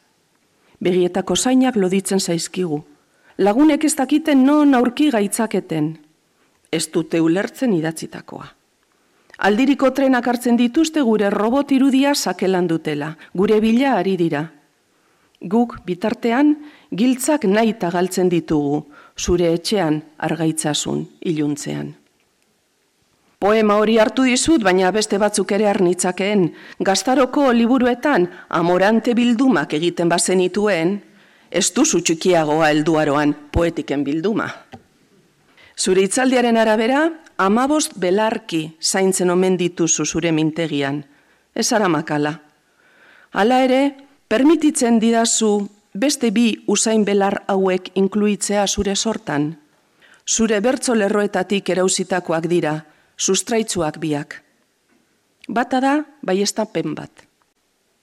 [0.84, 2.82] begietako zainak loditzen zaizkigu.
[3.38, 5.94] Lagunek ez dakiten non aurki gaitzaketen,
[6.72, 8.46] ez dute ulertzen idatzitakoa.
[9.48, 14.44] Aldiriko trenak hartzen dituzte gure robot irudia sakelan dutela, gure bila ari dira.
[15.42, 16.54] Guk bitartean
[16.92, 18.86] giltzak nahi galtzen ditugu,
[19.18, 22.03] zure etxean argaitzasun iluntzean.
[23.44, 26.46] Poema hori hartu dizut, baina beste batzuk ere arnitzakeen.
[26.80, 30.94] Gaztaroko liburuetan amorante bildumak egiten bazenituen,
[31.52, 34.46] ez duzu txikiagoa helduaroan poetiken bilduma.
[35.76, 37.02] Zure itzaldiaren arabera,
[37.36, 41.04] amabost belarki zaintzen omen dituzu zure mintegian.
[41.54, 42.38] Ez ara makala.
[43.34, 43.82] Hala ere,
[44.32, 45.52] permititzen didazu
[45.92, 49.52] beste bi usain belar hauek inkluitzea zure sortan.
[50.24, 52.78] Zure bertzo lerroetatik erauzitakoak dira,
[53.24, 54.42] sustraitzuak biak.
[55.48, 57.28] Bata da, bai pen bat.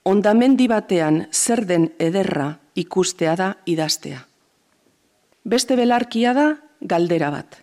[0.04, 4.26] Ondamendi batean zer den ederra ikustea da idaztea.
[5.44, 7.62] Beste belarkia da galdera bat.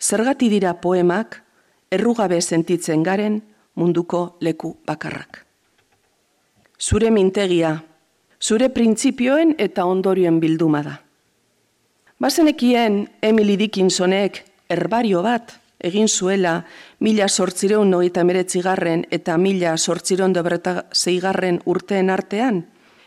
[0.00, 1.42] Zergati dira poemak
[1.90, 3.42] errugabe sentitzen garen
[3.74, 5.44] munduko leku bakarrak.
[6.78, 7.82] Zure mintegia,
[8.40, 10.96] zure printzipioen eta ondorioen bilduma da.
[12.20, 16.62] Bazenekien Emily Dickinsonek herbario bat egin zuela
[17.00, 22.64] mila sortzireun nogeita meretzigarren eta mila sortzireun dobreta zeigarren urteen artean,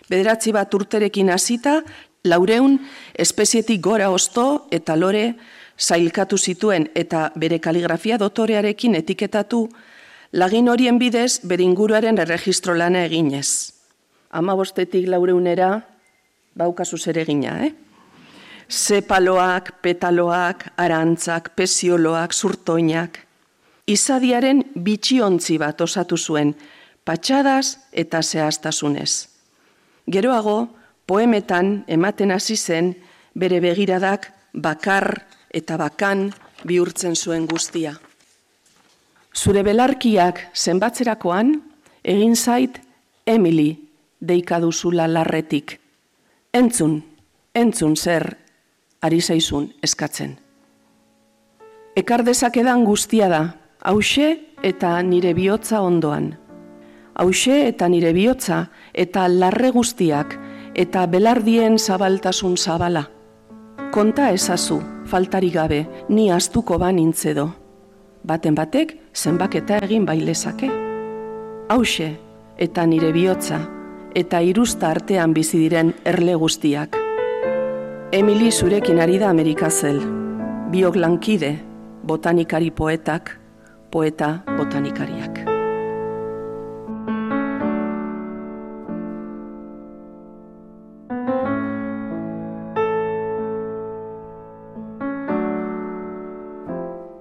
[0.09, 1.81] bederatzi bat urterekin hasita,
[2.23, 2.77] laureun
[3.17, 5.33] espezietik gora osto eta lore
[5.77, 9.67] zailkatu zituen eta bere kaligrafia dotorearekin etiketatu,
[10.33, 13.73] lagin horien bidez bere inguruaren erregistro lana eginez.
[14.29, 15.81] Ama bostetik laureunera,
[16.57, 17.73] baukazu ere egina, eh?
[18.69, 23.19] Zepaloak, petaloak, arantzak, pesioloak, zurtoinak.
[23.87, 26.51] Izadiaren bitxiontzi bat osatu zuen,
[27.07, 29.27] patxadas eta zehaztasunez.
[30.11, 30.67] Geroago,
[31.07, 32.91] poemetan ematen hasi zen
[33.35, 36.33] bere begiradak bakar eta bakan
[36.67, 37.93] bihurtzen zuen guztia.
[39.31, 41.53] Zure belarkiak zenbatzerakoan,
[42.03, 42.81] egin zait
[43.25, 43.69] Emily
[44.19, 45.77] deika duzula larretik.
[46.51, 46.99] Entzun,
[47.53, 48.33] entzun zer,
[49.01, 50.37] ari zaizun eskatzen.
[51.95, 53.43] Ekar dezakedan guztia da,
[53.81, 56.35] hause eta nire bihotza ondoan
[57.17, 60.35] hause eta nire bihotza eta larre guztiak
[60.75, 63.07] eta belardien zabaltasun zabala.
[63.91, 67.47] Konta ezazu, faltari gabe, ni astuko ba nintzedo.
[68.23, 70.69] Baten batek zenbaketa egin bailezake.
[71.69, 72.11] Hause
[72.57, 73.59] eta nire bihotza
[74.15, 77.06] eta irusta artean bizi diren erle guztiak.
[78.11, 79.97] Emily zurekin ari da Amerikazel,
[80.71, 81.49] biok lankide,
[82.07, 83.33] botanikari poetak,
[83.91, 85.41] poeta botanikariak.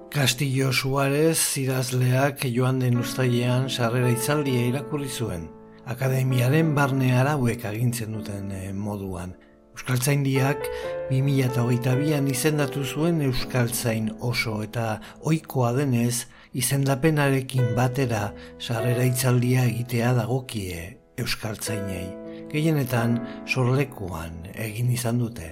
[0.07, 5.49] Castillo Suárez idazleak joan den ustailean sarrera itzaldia irakurri zuen.
[5.83, 9.35] Akademiaren barne arauek agintzen duten eh, moduan.
[9.77, 10.63] Euskaltzaindiak
[11.11, 14.85] 2008an izendatu zuen Euskaltzain oso eta
[15.21, 16.25] ohikoa denez
[16.57, 18.23] izendapenarekin batera
[18.57, 20.81] sarrera itzaldia egitea dagokie
[21.21, 22.07] Euskaltzainei.
[22.49, 25.51] Gehienetan sorlekuan egin izan dute.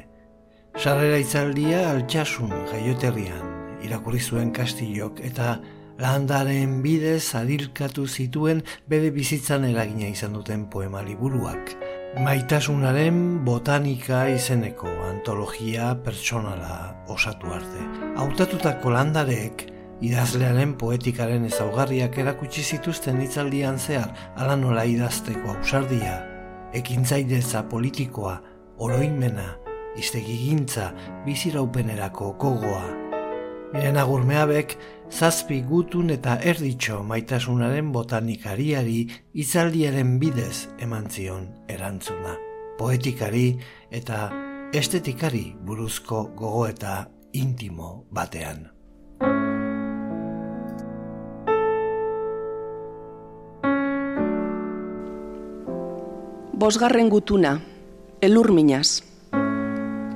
[0.74, 5.60] Sarrera itzaldia altxasun jaioterrian irakurri zuen kastillok eta
[6.02, 11.78] landaren bidez adilkatu zituen bere bizitzan eragina izan duten poema liburuak.
[12.16, 17.82] Maitasunaren botanika izeneko antologia pertsonala osatu arte.
[18.16, 19.66] Hautatutako landarek
[20.00, 26.16] idazlearen poetikaren ezaugarriak erakutsi zituzten hitzaldian zehar ala nola idazteko ausardia,
[26.80, 28.38] ekintzaideza politikoa,
[28.80, 29.50] oroimena,
[30.00, 30.94] iztegigintza,
[31.28, 32.86] biziraupenerako kogoa,
[33.76, 34.78] Miren agurmeabek,
[35.12, 42.36] zazpi gutun eta erditxo maitasunaren botanikariari izaldiaren bidez eman zion erantzuna.
[42.78, 43.56] Poetikari
[43.92, 44.30] eta
[44.74, 48.72] estetikari buruzko gogoeta intimo batean.
[56.56, 57.60] Bosgarren gutuna,
[58.22, 59.04] elur minaz.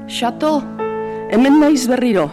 [0.10, 0.62] Xato,
[1.30, 2.30] hemen naiz berriro,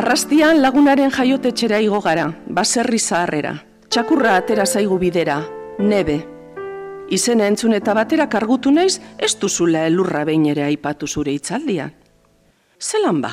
[0.00, 3.54] Arrastian lagunaren jaiotetxera igo gara, baserri zaharrera.
[3.90, 5.40] Txakurra atera zaigu bidera,
[5.78, 6.20] nebe.
[7.10, 11.90] Izena entzun eta batera kargutu naiz, ez duzula elurra behin ere aipatu zure itzaldian.
[12.78, 13.32] Zelan ba?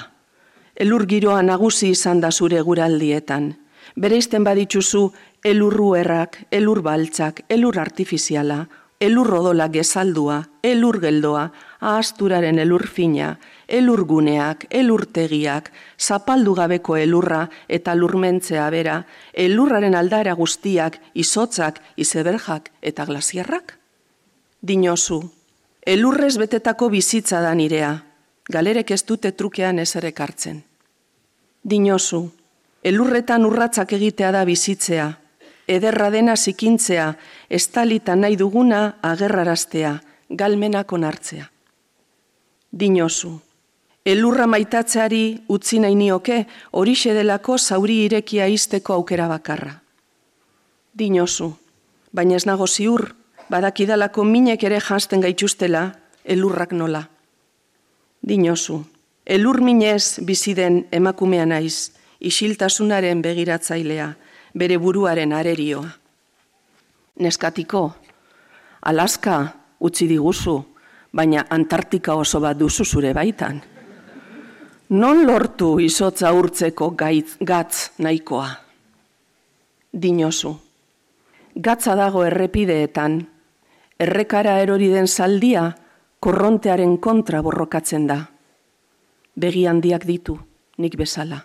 [0.75, 3.51] Elur giroa nagusi izan da zure guraldietan.
[3.95, 5.03] Bereizten baditzuzu
[5.43, 8.63] elurru errak, elur baltzak, elur artifiziala,
[8.99, 18.69] elur rodola gezaldua, elur geldoa, ahasturaren elur fina, elurguneak, elurtegiak, zapaldu gabeko elurra eta lurmentzea
[18.69, 19.01] bera,
[19.33, 23.77] elurraren aldara guztiak, izotzak, izeberjak eta glasiarrak?
[24.61, 25.21] Dinosu,
[25.85, 27.93] elurrez betetako bizitza da nirea,
[28.49, 30.63] galerek ez dute trukean ezerek hartzen.
[31.63, 32.29] Dinosu,
[32.83, 35.11] elurretan urratzak egitea da bizitzea,
[35.67, 37.11] ederra dena zikintzea,
[37.49, 39.97] estalita nahi duguna agerraraztea,
[40.29, 41.51] galmenak onartzea.
[42.71, 43.39] Dinosu,
[44.05, 49.73] elurra maitatzeari utzi nahi nioke horixe delako zauri irekia izteko aukera bakarra.
[50.97, 51.53] Dinosu,
[52.11, 53.13] baina ez nago ziur,
[53.49, 55.91] badakidalako minek ere jansten gaituztela
[56.25, 57.05] elurrak nola.
[58.27, 58.81] Dinosu,
[59.25, 64.13] elur minez bizi den emakumea naiz, isiltasunaren begiratzailea,
[64.55, 65.87] bere buruaren arerioa.
[67.23, 67.83] Neskatiko,
[68.81, 69.37] Alaska
[69.79, 70.57] utzi diguzu,
[71.13, 73.61] baina Antartika oso bat duzu zure baitan.
[74.89, 78.47] Non lortu izotza urtzeko gaitz, gatz nahikoa?
[79.91, 80.53] Dinosu,
[81.55, 83.17] gatza dago errepideetan,
[83.99, 85.65] errekara erori den saldia
[86.19, 88.21] korrontearen kontra borrokatzen da.
[89.35, 90.37] Begi handiak ditu,
[90.77, 91.41] nik bezala.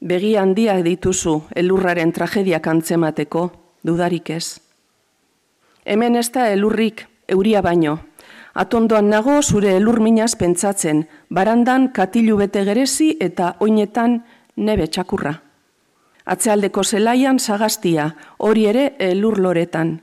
[0.00, 3.50] Begi handiak dituzu elurraren tragediak antzemateko,
[3.84, 4.58] dudarik ez.
[5.84, 7.98] Hemen ez da elurrik, euria baino.
[8.54, 14.22] Atondoan nago zure elur minaz pentsatzen, barandan katilu bete gerezi eta oinetan
[14.56, 15.34] nebe txakurra.
[16.26, 20.00] Atzealdeko zelaian sagaztia, hori ere elur loretan.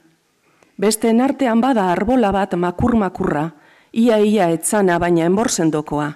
[0.78, 3.52] Beste artean bada arbola bat makur-makurra,
[3.94, 6.14] ia-ia etzana baina enborzendokoa.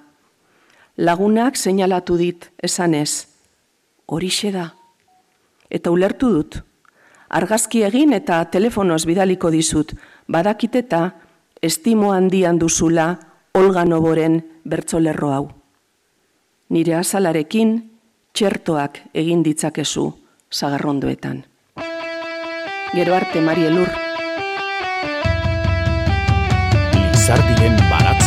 [0.98, 3.28] Lagunak seinalatu dit, esanez,
[4.08, 4.72] horixe da.
[5.70, 6.62] Eta ulertu dut,
[7.30, 9.94] argazki egin eta telefonoz bidaliko dizut,
[10.28, 11.12] badakiteta
[11.62, 13.18] estimo handian duzula
[13.54, 15.46] Olga Noboren bertzolerro hau.
[16.70, 17.78] Nire azalarekin
[18.34, 20.12] txertoak egin ditzakezu
[20.54, 21.46] zagarrondoetan.
[22.94, 23.90] Gero arte, Marielur.
[26.94, 28.27] Lizardiren baratza.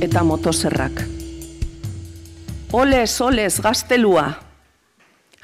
[0.00, 1.02] Eta motozerrak.
[2.72, 4.32] Olez, olez, gaztelua!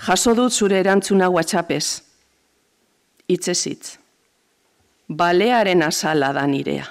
[0.07, 2.03] Jaso dut zure erantzuna WhatsAppez.
[3.29, 3.97] Itzezitz.
[5.09, 6.87] Balearen azala da nirea.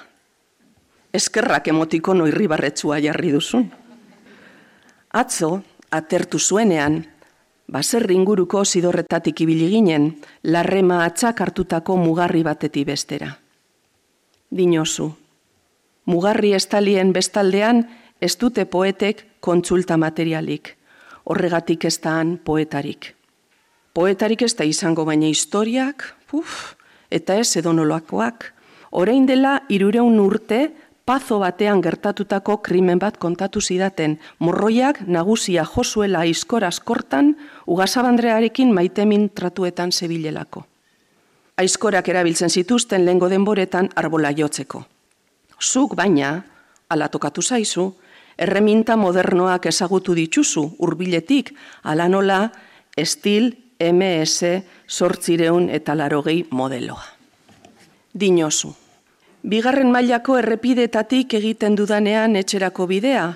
[1.14, 3.68] Eskerrak emotikono irribarretzua jarri duzun.
[5.14, 5.50] Atzo,
[5.90, 7.04] atertu zuenean,
[7.70, 10.10] baser inguruko zidorretatik ibili ginen,
[10.42, 13.30] larrema atzak hartutako mugarri bateti bestera.
[14.50, 15.12] Dinosu,
[16.04, 17.84] mugarri estalien bestaldean
[18.20, 20.76] ez dute poetek kontsulta materialik,
[21.24, 22.00] horregatik ez
[22.44, 23.14] poetarik.
[23.94, 26.74] Poetarik ez da izango baina historiak, uf,
[27.10, 28.52] eta ez edonoloakoak,
[28.90, 30.72] orain dela irureun urte,
[31.04, 37.36] pazo batean gertatutako krimen bat kontatu zidaten, morroiak nagusia josuela aizkor askortan,
[37.66, 40.64] ugasabandrearekin maitemin tratuetan zebilelako.
[41.56, 44.82] Aizkorak erabiltzen zituzten lengo denboretan arbola jotzeko.
[45.60, 46.42] Zuk baina,
[46.88, 47.92] ala tokatu zaizu,
[48.38, 52.48] erreminta modernoak ezagutu dituzu hurbiletik ala nola
[52.96, 57.04] estil MS sortzireun eta larogei modeloa.
[58.14, 58.74] Dinosu,
[59.44, 63.26] Bigarren mailako errepidetatik egiten dudanean etxerako bidea,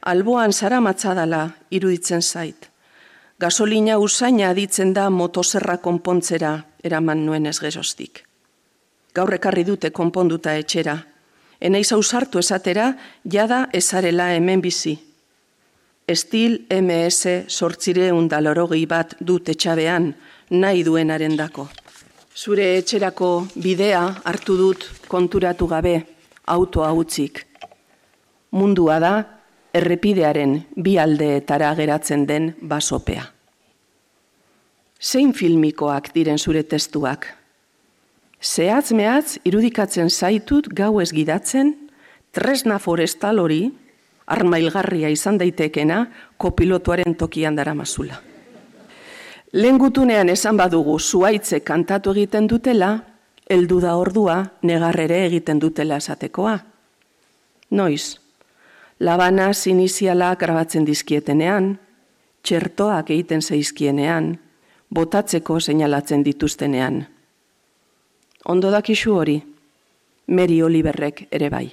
[0.00, 2.70] alboan zara matzadala iruditzen zait.
[3.38, 8.22] Gasolina usaina aditzen da motoserra konpontzera eraman nuen ez gerostik.
[9.12, 10.96] Gaur ekarri dute konponduta etxera.
[11.60, 12.92] Enaiz ausartu esatera,
[13.24, 14.94] jada ezarela hemen bizi.
[16.08, 20.12] Estil MS sortzire undalorogei bat dut etxabean,
[20.50, 21.68] nahi duenaren dako.
[22.34, 25.96] Zure etxerako bidea hartu dut konturatu gabe
[26.46, 27.42] autoa utzik.
[28.54, 29.12] Mundua da
[29.74, 33.26] errepidearen bi aldeetara geratzen den basopea.
[34.98, 37.26] Zein filmikoak diren zure testuak?
[38.38, 41.74] Zehatz mehatz irudikatzen zaitut gau ez gidatzen,
[42.30, 43.72] tresna forestal hori,
[44.26, 46.04] armailgarria izan daitekena,
[46.36, 48.20] kopilotuaren tokian dara mazula.
[49.52, 52.92] Lehen gutunean esan badugu zuaitze kantatu egiten dutela,
[53.50, 56.58] heldu da ordua negarrere egiten dutela esatekoa.
[57.70, 58.18] Noiz,
[59.00, 61.78] labana siniziala grabatzen dizkietenean,
[62.42, 64.36] txertoak egiten zaizkienean,
[64.94, 67.06] botatzeko seinalatzen dituztenean.
[68.48, 69.36] Ondo dakizu hori,
[70.26, 71.66] Mary Oliverrek ere bai.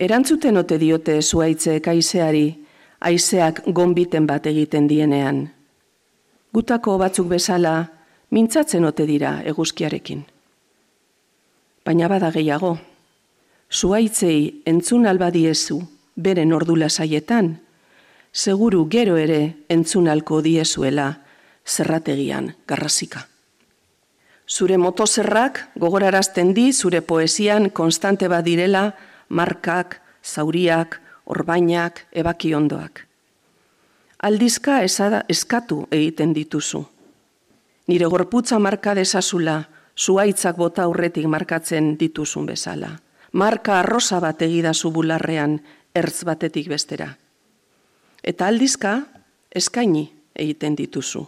[0.00, 2.46] Erantzuten ote diote zuaitze kaizeari,
[3.00, 5.42] aizeak gonbiten bat egiten dienean,
[6.54, 7.74] gutako batzuk bezala
[8.32, 10.24] mintzatzen ote dira eguzkiarekin.
[11.84, 12.78] Baina bada gehiago,
[13.68, 15.82] zuaitzei entzun albadiezu
[16.16, 17.58] beren ordula saietan,
[18.32, 21.18] seguru gero ere entzun alko diezuela
[21.66, 23.28] zerrategian garrasika.
[24.48, 28.94] Zure motozerrak gogorarazten di zure poesian konstante badirela
[29.28, 33.08] markak, zauriak, orbainak, ebakiondoak
[34.22, 36.82] aldizka esada eskatu egiten dituzu.
[37.88, 39.62] Nire gorputza marka desazula,
[39.96, 42.90] zuaitzak bota aurretik markatzen dituzun bezala.
[43.32, 45.58] Marka arrosa bat egidazu bularrean,
[45.94, 47.08] ertz batetik bestera.
[48.22, 49.00] Eta aldizka,
[49.54, 51.24] eskaini egiten dituzu.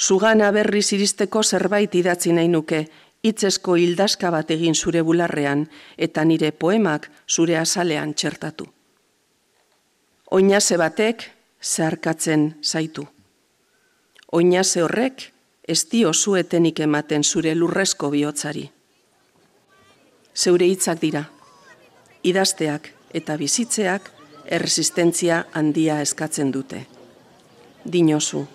[0.00, 2.86] Zugana berri ziristeko zerbait idatzi nahi nuke,
[3.22, 5.66] itzesko hildaska bat egin zure bularrean,
[5.96, 8.66] eta nire poemak zure azalean txertatu.
[10.30, 11.28] Oinaze batek,
[11.62, 13.06] zeharkatzen zaitu.
[14.32, 15.28] Oinaze horrek
[15.68, 18.64] ez dio zuetenik ematen zure lurrezko bihotzari.
[20.34, 21.26] Zeure hitzak dira,
[22.24, 24.08] idazteak eta bizitzeak
[24.46, 26.86] erresistentzia handia eskatzen dute.
[27.84, 28.46] Dinosu,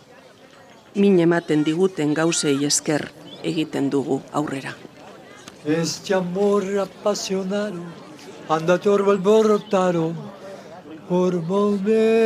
[0.97, 3.11] min ematen diguten gauzei esker
[3.43, 4.73] egiten dugu aurrera.
[5.65, 7.81] Este amor apasionado,
[8.49, 9.13] anda torbo
[11.07, 12.17] por volver.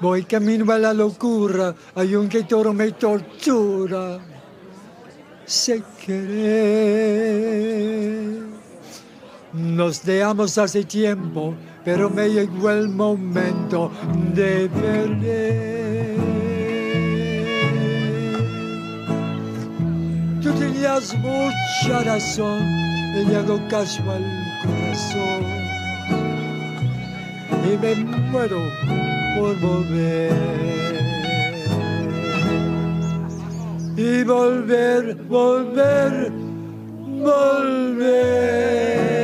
[0.00, 4.20] Voy camino a la locura, hay un que toro me tortura.
[5.46, 7.34] Sé querer.
[9.52, 11.54] Nos dejamos hace tiempo,
[11.84, 13.90] pero me llegó el momento
[14.34, 16.16] de perder.
[20.42, 22.62] Tú tenías mucha razón,
[23.28, 24.24] y hago caso al
[24.62, 25.44] corazón
[27.64, 27.94] y me
[28.30, 28.60] muero
[29.36, 30.32] por volver.
[33.96, 36.32] Y volver, volver,
[37.22, 39.23] volver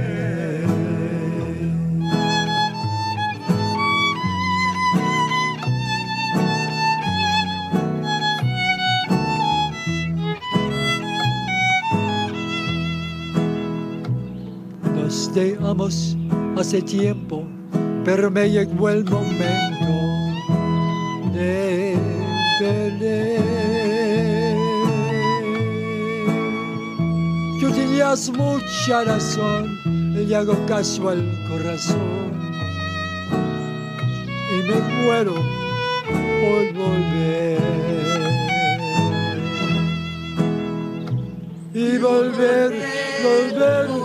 [15.33, 16.17] Deseamos
[16.57, 17.43] hace tiempo,
[18.03, 19.93] pero me llegó el momento
[21.33, 21.95] de
[22.59, 23.39] perder.
[27.59, 29.79] Tú tenías mucha razón,
[30.13, 32.31] le hago caso al corazón
[34.51, 35.35] y me muero
[36.41, 37.61] por volver.
[41.73, 42.73] Y volver,
[43.23, 44.00] volver.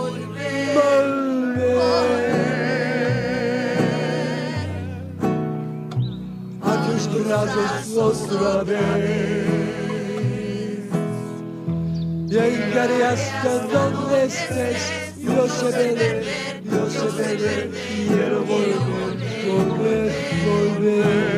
[7.97, 9.45] Otra vez.
[12.27, 16.23] Llegaré hasta donde estés, yo sé ver,
[16.63, 17.71] yo sé ver,
[18.07, 19.17] quiero volver,
[19.47, 20.11] volver,
[20.45, 21.37] volver.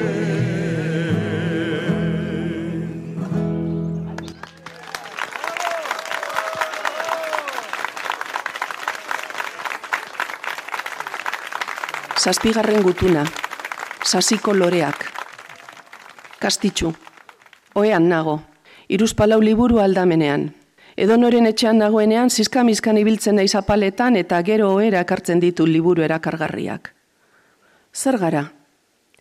[12.17, 13.23] Zazpigarren gutuna,
[14.03, 14.98] sasiko loreak.
[16.39, 16.93] Kastitxu,
[17.75, 18.37] oean nago,
[18.87, 20.53] iruz palau liburu aldamenean.
[20.95, 26.93] Edo noren etxean nagoenean, zizkamizkan ibiltzen naiz apaletan eta gero oera ekartzen ditu liburu erakargarriak.
[27.91, 28.45] Zer gara?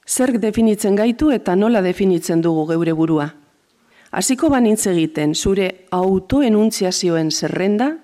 [0.07, 3.29] Zerk definitzen gaitu eta nola definitzen dugu geure burua?
[4.11, 7.97] Hasiko banintz egiten zure autoenuntziazioen zerrenda,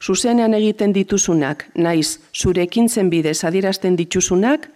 [0.00, 4.70] zuzenean egiten dituzunak, naiz zure ekintzen bidez adierazten dituzunak,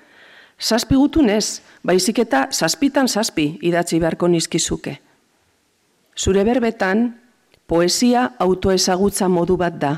[0.64, 4.96] zazpi gutunez, baizik eta zazpitan zazpi idatzi beharko nizkizuke.
[6.16, 7.04] Zure berbetan,
[7.66, 9.94] poesia autoezagutza modu bat da,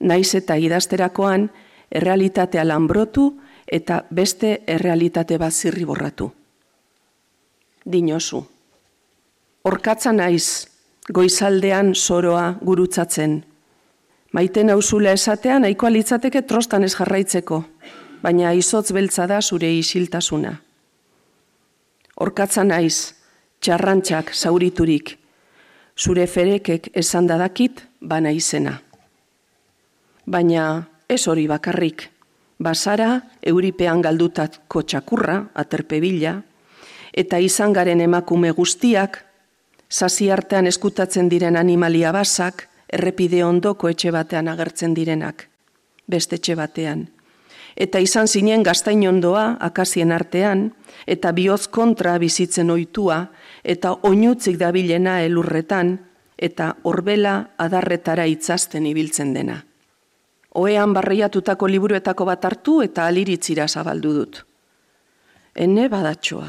[0.00, 1.48] naiz eta idazterakoan
[1.90, 3.26] errealitatea lanbrotu
[3.66, 6.30] eta beste errealitate bat zirriborratu.
[7.84, 8.42] Dinosu.
[9.64, 10.66] Orkatza naiz,
[11.12, 13.40] goizaldean soroa gurutzatzen.
[14.32, 17.64] Maite nauzula esatea nahikoa litzateke trostan ez jarraitzeko,
[18.22, 20.52] baina izotz beltza da zure isiltasuna.
[22.20, 23.14] Orkatza naiz,
[23.60, 25.16] txarrantxak zauriturik,
[25.96, 28.78] zure ferekek esan dadakit bana izena.
[30.26, 30.64] Baina
[31.08, 32.06] ez hori bakarrik,
[32.60, 36.36] basara euripean galdutatko txakurra, aterpebila,
[37.12, 39.24] eta izan garen emakume guztiak,
[39.88, 45.48] sasi artean eskutatzen diren animalia basak, errepide ondoko etxe batean agertzen direnak,
[46.06, 47.08] beste etxe batean.
[47.76, 50.70] Eta izan zinen gaztain ondoa, akazien artean,
[51.06, 53.26] eta bioz kontra bizitzen ohitua,
[53.64, 55.98] eta oinutzik dabilena elurretan,
[56.38, 59.60] eta horbela adarretara itzazten ibiltzen dena.
[60.56, 64.40] Oean barreiatutako liburuetako bat hartu eta aliritzira zabaldu dut.
[65.54, 66.48] Ene badatxoa,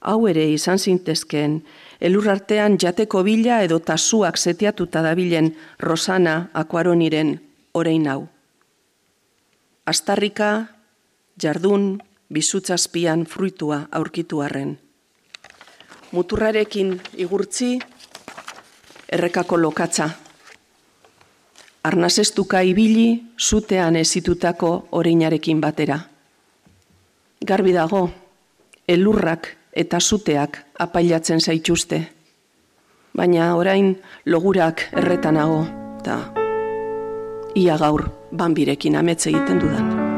[0.00, 1.60] hau ere izan zintezkeen,
[2.00, 7.38] elurrartean jateko bila edo tasuak setiatuta dabilen Rosana Akuaroniren
[7.72, 8.26] orein hau.
[9.90, 10.66] Astarrika,
[11.42, 11.98] jardun,
[12.32, 14.76] bizutzazpian fruitua aurkitu arren.
[16.12, 17.78] Muturrarekin igurtzi,
[19.12, 20.06] errekako lokatza.
[21.82, 25.98] Arnazestuka ibili, zutean ezitutako oreinarekin batera.
[27.46, 28.04] Garbi dago,
[28.88, 32.00] elurrak eta zuteak apailatzen zaituzte.
[33.16, 35.60] Baina orain logurak erretanago,
[35.98, 36.22] eta
[37.58, 40.10] ia gaur banbirekin ametze egiten dudan.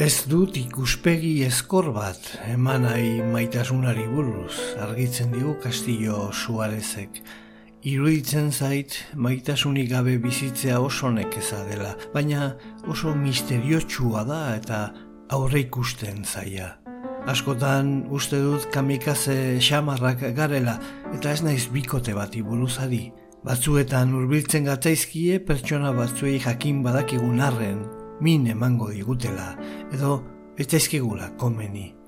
[0.00, 7.20] Ez dut ikuspegi eskor bat emanai maitasunari buruz argitzen digu Castillo Suarezek.
[7.80, 12.50] Iruditzen zait maitasunik gabe bizitzea oso nekeza dela, baina
[12.84, 14.80] oso misteriotsua da eta
[15.32, 16.74] aurre ikusten zaia.
[17.32, 20.74] Askotan uste dut kamikaze xamarrak garela
[21.14, 23.06] eta ez naiz bikote bati buruzari.
[23.48, 27.80] Batzuetan hurbiltzen gatzaizkie pertsona batzuei jakin badakigun arren
[28.20, 29.54] min emango digutela,
[29.88, 30.18] edo
[30.58, 31.99] ez daizkigula komeni.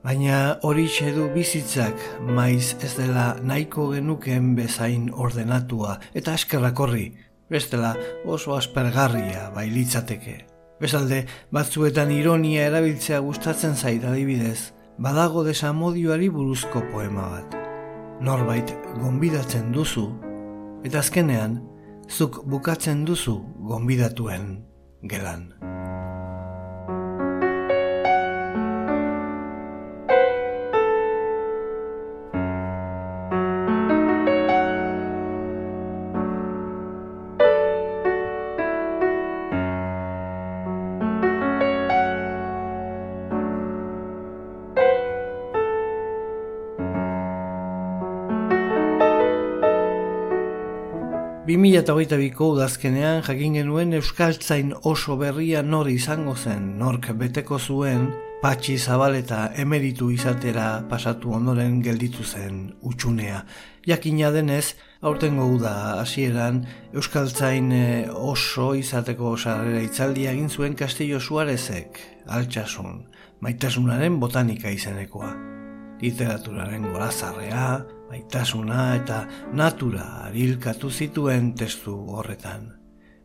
[0.00, 1.94] Baina hori du bizitzak
[2.24, 7.16] maiz ez dela nahiko genuken bezain ordenatua eta askerrak horri,
[7.50, 7.94] bestela
[8.24, 10.46] oso aspergarria bailitzateke.
[10.80, 17.56] Bezalde, batzuetan ironia erabiltzea gustatzen zait adibidez, badago desamodioari buruzko poema bat.
[18.20, 18.72] Norbait
[19.02, 20.06] gonbidatzen duzu,
[20.82, 21.60] eta azkenean,
[22.08, 23.36] zuk bukatzen duzu
[23.68, 24.64] gonbidatuen
[25.04, 25.69] gelan.
[51.82, 58.08] 2008ko udazkenean jakin genuen Euskaltzain oso berria nor izango zen, nork beteko zuen,
[58.42, 63.42] patxi zabaleta emeritu izatera pasatu ondoren gelditu zen utxunea.
[63.86, 72.00] Jakina denez, aurtengo uda hasieran Euskaltzain eh, oso izateko sarrera itzaldia egin zuen Castillo Suarezek,
[72.26, 73.06] altxasun,
[73.40, 75.32] maitasunaren botanika izenekoa.
[76.00, 77.64] Literaturaren gorazarrea,
[78.10, 79.22] maitasuna eta
[79.54, 82.70] natura arilkatu zituen testu horretan.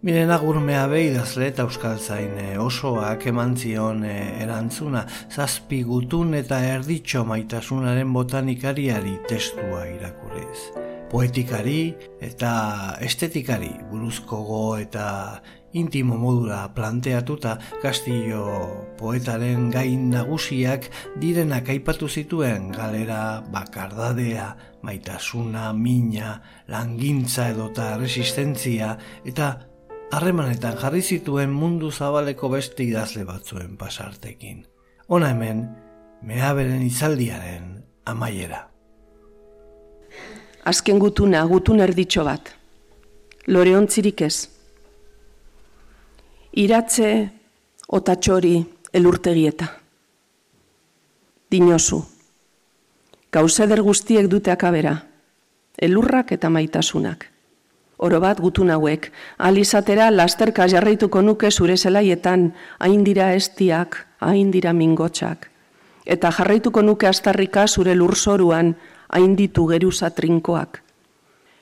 [0.05, 5.01] Miren agurmea behidazle eta euskal zaine osoak eman zion eh, erantzuna,
[5.33, 10.67] zazpi gutun eta erditxo maitasunaren botanikariari testua irakurriz.
[11.09, 12.51] Poetikari eta
[13.01, 15.07] estetikari buruzko go eta
[15.75, 20.87] intimo modura planteatuta Castillo poetaren gain nagusiak
[21.19, 24.47] direnak aipatu zituen galera bakardadea,
[24.87, 26.39] maitasuna, mina,
[26.71, 28.95] langintza edota resistentzia
[29.27, 29.51] eta
[30.15, 34.63] harremanetan jarri zituen mundu zabaleko beste idazle batzuen pasartekin.
[35.11, 35.67] Ona hemen,
[36.23, 38.63] mehaberen izaldiaren amaiera.
[40.65, 42.55] Azken gutuna, gutun erditxo bat.
[43.45, 44.54] Loreontzirik ez
[46.55, 47.31] iratze
[47.91, 49.67] otatxori elurtegieta.
[51.51, 51.99] Dinosu,
[53.31, 54.95] gauzeder guztiek dute akabera,
[55.77, 57.27] elurrak eta maitasunak.
[57.97, 62.49] Oro bat gutun hauek, alizatera lasterka jarraituko nuke zure zelaietan,
[62.79, 65.49] hain dira estiak, hain dira mingotxak.
[66.05, 68.75] Eta jarraituko nuke astarrika zure lurzoruan,
[69.09, 70.81] hain ditu geruza trinkoak.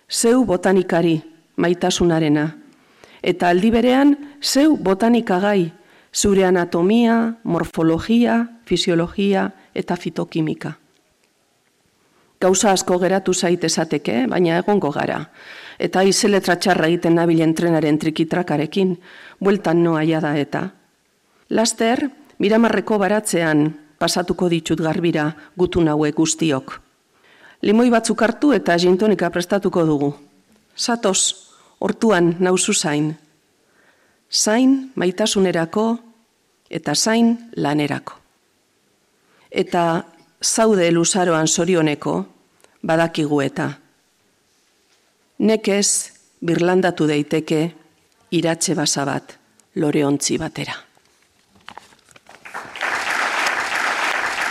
[0.10, 1.22] Zeu botanikari,
[1.58, 2.63] maitasunarena,
[3.24, 5.72] eta aldi berean zeu botanikagai,
[6.14, 10.76] zure anatomia, morfologia, fisiologia eta fitokimika.
[12.44, 15.22] Gauza asko geratu zait esateke, baina egongo gara.
[15.80, 18.98] Eta izeletra txarra egiten nabilen trenaren trikitrakarekin,
[19.40, 20.70] bueltan noa da eta.
[21.50, 22.10] Laster,
[22.40, 26.82] miramarreko baratzean pasatuko ditut garbira gutun hauek guztiok.
[27.64, 30.14] Limoi batzuk hartu eta jintonika prestatuko dugu.
[30.76, 31.53] Satos,
[31.84, 33.18] hortuan nauzu zain.
[34.32, 35.98] Zain maitasunerako
[36.70, 38.14] eta zain lanerako.
[39.52, 40.04] Eta
[40.42, 42.16] zaude luzaroan sorioneko
[42.88, 43.70] badakigu eta.
[45.40, 46.12] Nekez
[46.46, 47.62] birlandatu daiteke
[48.32, 49.38] iratxe basa bat
[49.76, 50.93] loreontzi batera.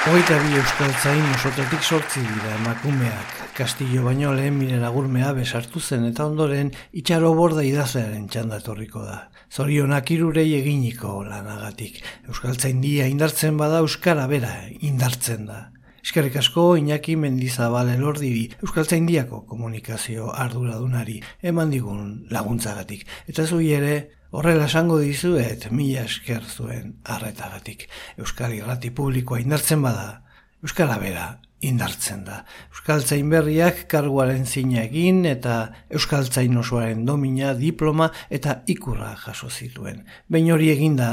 [0.03, 3.35] Hogeita bi euskal zain osotatik sortzi dira emakumeak.
[3.55, 9.21] Kastillo baino lehen miren agurmea besartu zen eta ondoren itxaro borda idazlearen txandatorriko da.
[9.55, 12.01] Zorionak irurei eginiko lanagatik.
[12.27, 14.51] Euskal zain dia indartzen bada euskara bera
[14.81, 15.61] indartzen da.
[16.03, 23.07] Eskerrik asko Iñaki Mendizabal elordibi Euskal Zaindiako komunikazio arduradunari eman digun laguntzagatik.
[23.31, 23.95] Eta zui ere,
[24.33, 27.85] Horrela esango dizuet mila esker zuen arretagatik.
[28.17, 30.23] Euskal irrati publikoa indartzen bada,
[30.65, 31.27] Euskala bera
[31.63, 32.39] indartzen da.
[32.73, 35.57] Euskaltzain berriak karguaren zina egin eta
[35.91, 40.05] Euskaltzain osoaren domina, diploma eta ikurra jaso zituen.
[40.29, 41.13] Behin hori eginda,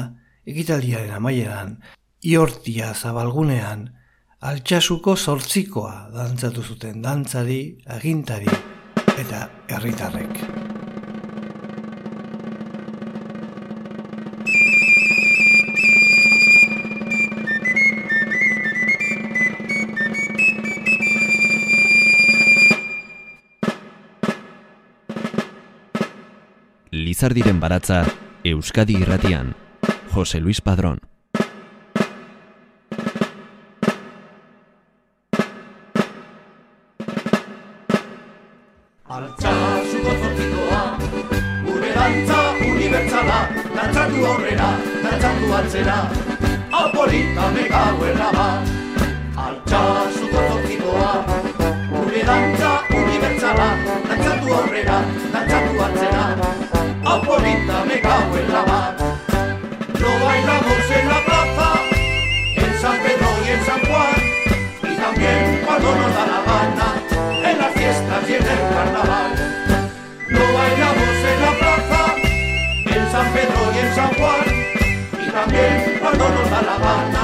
[0.50, 1.78] egitaldiaren amaieran,
[2.24, 3.90] iortia zabalgunean,
[4.40, 7.62] altxasuko sortzikoa dantzatu zuten dantzari,
[8.00, 8.60] agintari
[9.20, 10.79] eta herritarrek.
[27.20, 28.06] Lizardiren baratza
[28.48, 29.50] Euskadi Irratian
[30.14, 31.02] Jose Luis Padrón.
[39.18, 40.80] Altzasuko zortikoa
[41.66, 42.40] Gure dantza
[42.70, 43.40] unibertsala
[43.76, 44.70] Dantzatu aurrera,
[45.04, 45.98] dantzatu atzera
[46.84, 51.12] Apolita megauerra bat zortikoa
[51.92, 52.72] Gure dantza
[53.04, 53.70] unibertsala
[54.08, 55.04] Dantzatu aurrera,
[55.36, 56.19] dantzatu atzera
[57.40, 58.96] bonita me cago en la mar.
[60.00, 61.70] Lo bailamos en la plaza,
[62.56, 64.20] en San Pedro y en San Juan,
[64.84, 66.88] y también cuando nos da la gana,
[67.50, 69.32] en las fiestas y en el carnaval.
[70.36, 72.02] Lo bailamos en la plaza,
[72.96, 74.46] en San Pedro y en San Juan,
[75.26, 77.24] y también cuando nos da la gana,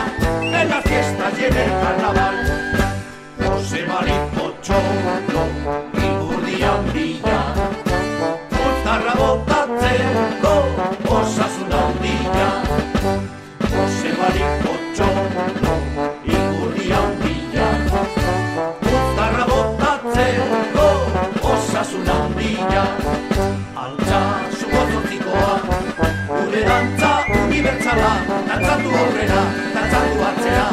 [0.61, 2.35] en las fiestas y en el carnaval.
[3.45, 5.94] José María Pocholo
[27.85, 28.13] bezala,
[28.47, 29.41] dantzatu aurrera,
[29.73, 30.67] dantzatu atzera,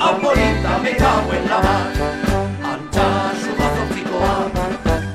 [0.00, 1.84] hau polita mekauen labar.
[2.70, 4.32] Antxasu batzotzikoa,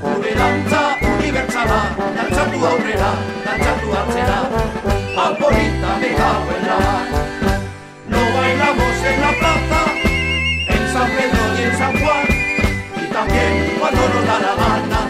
[0.02, 1.80] gure dantza unibertsala,
[2.18, 3.10] dantzatu aurrera,
[3.46, 4.38] dantzatu atzera,
[5.18, 7.04] hau polita mekauen labar.
[8.12, 9.82] No bailamos en la plaza,
[10.76, 12.26] en San Pedro y en San Juan,
[13.02, 15.00] y también cuando nos da la gana,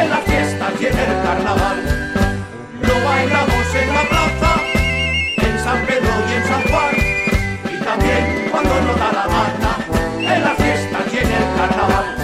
[0.00, 1.78] en las fiestas y en el carnaval.
[2.86, 4.75] No bailamos en la plaza,
[5.66, 6.94] San Pedro y en San Juan.
[7.64, 9.76] Y también cuando no da la banda,
[10.20, 12.15] en la fiesta y en el carnaval.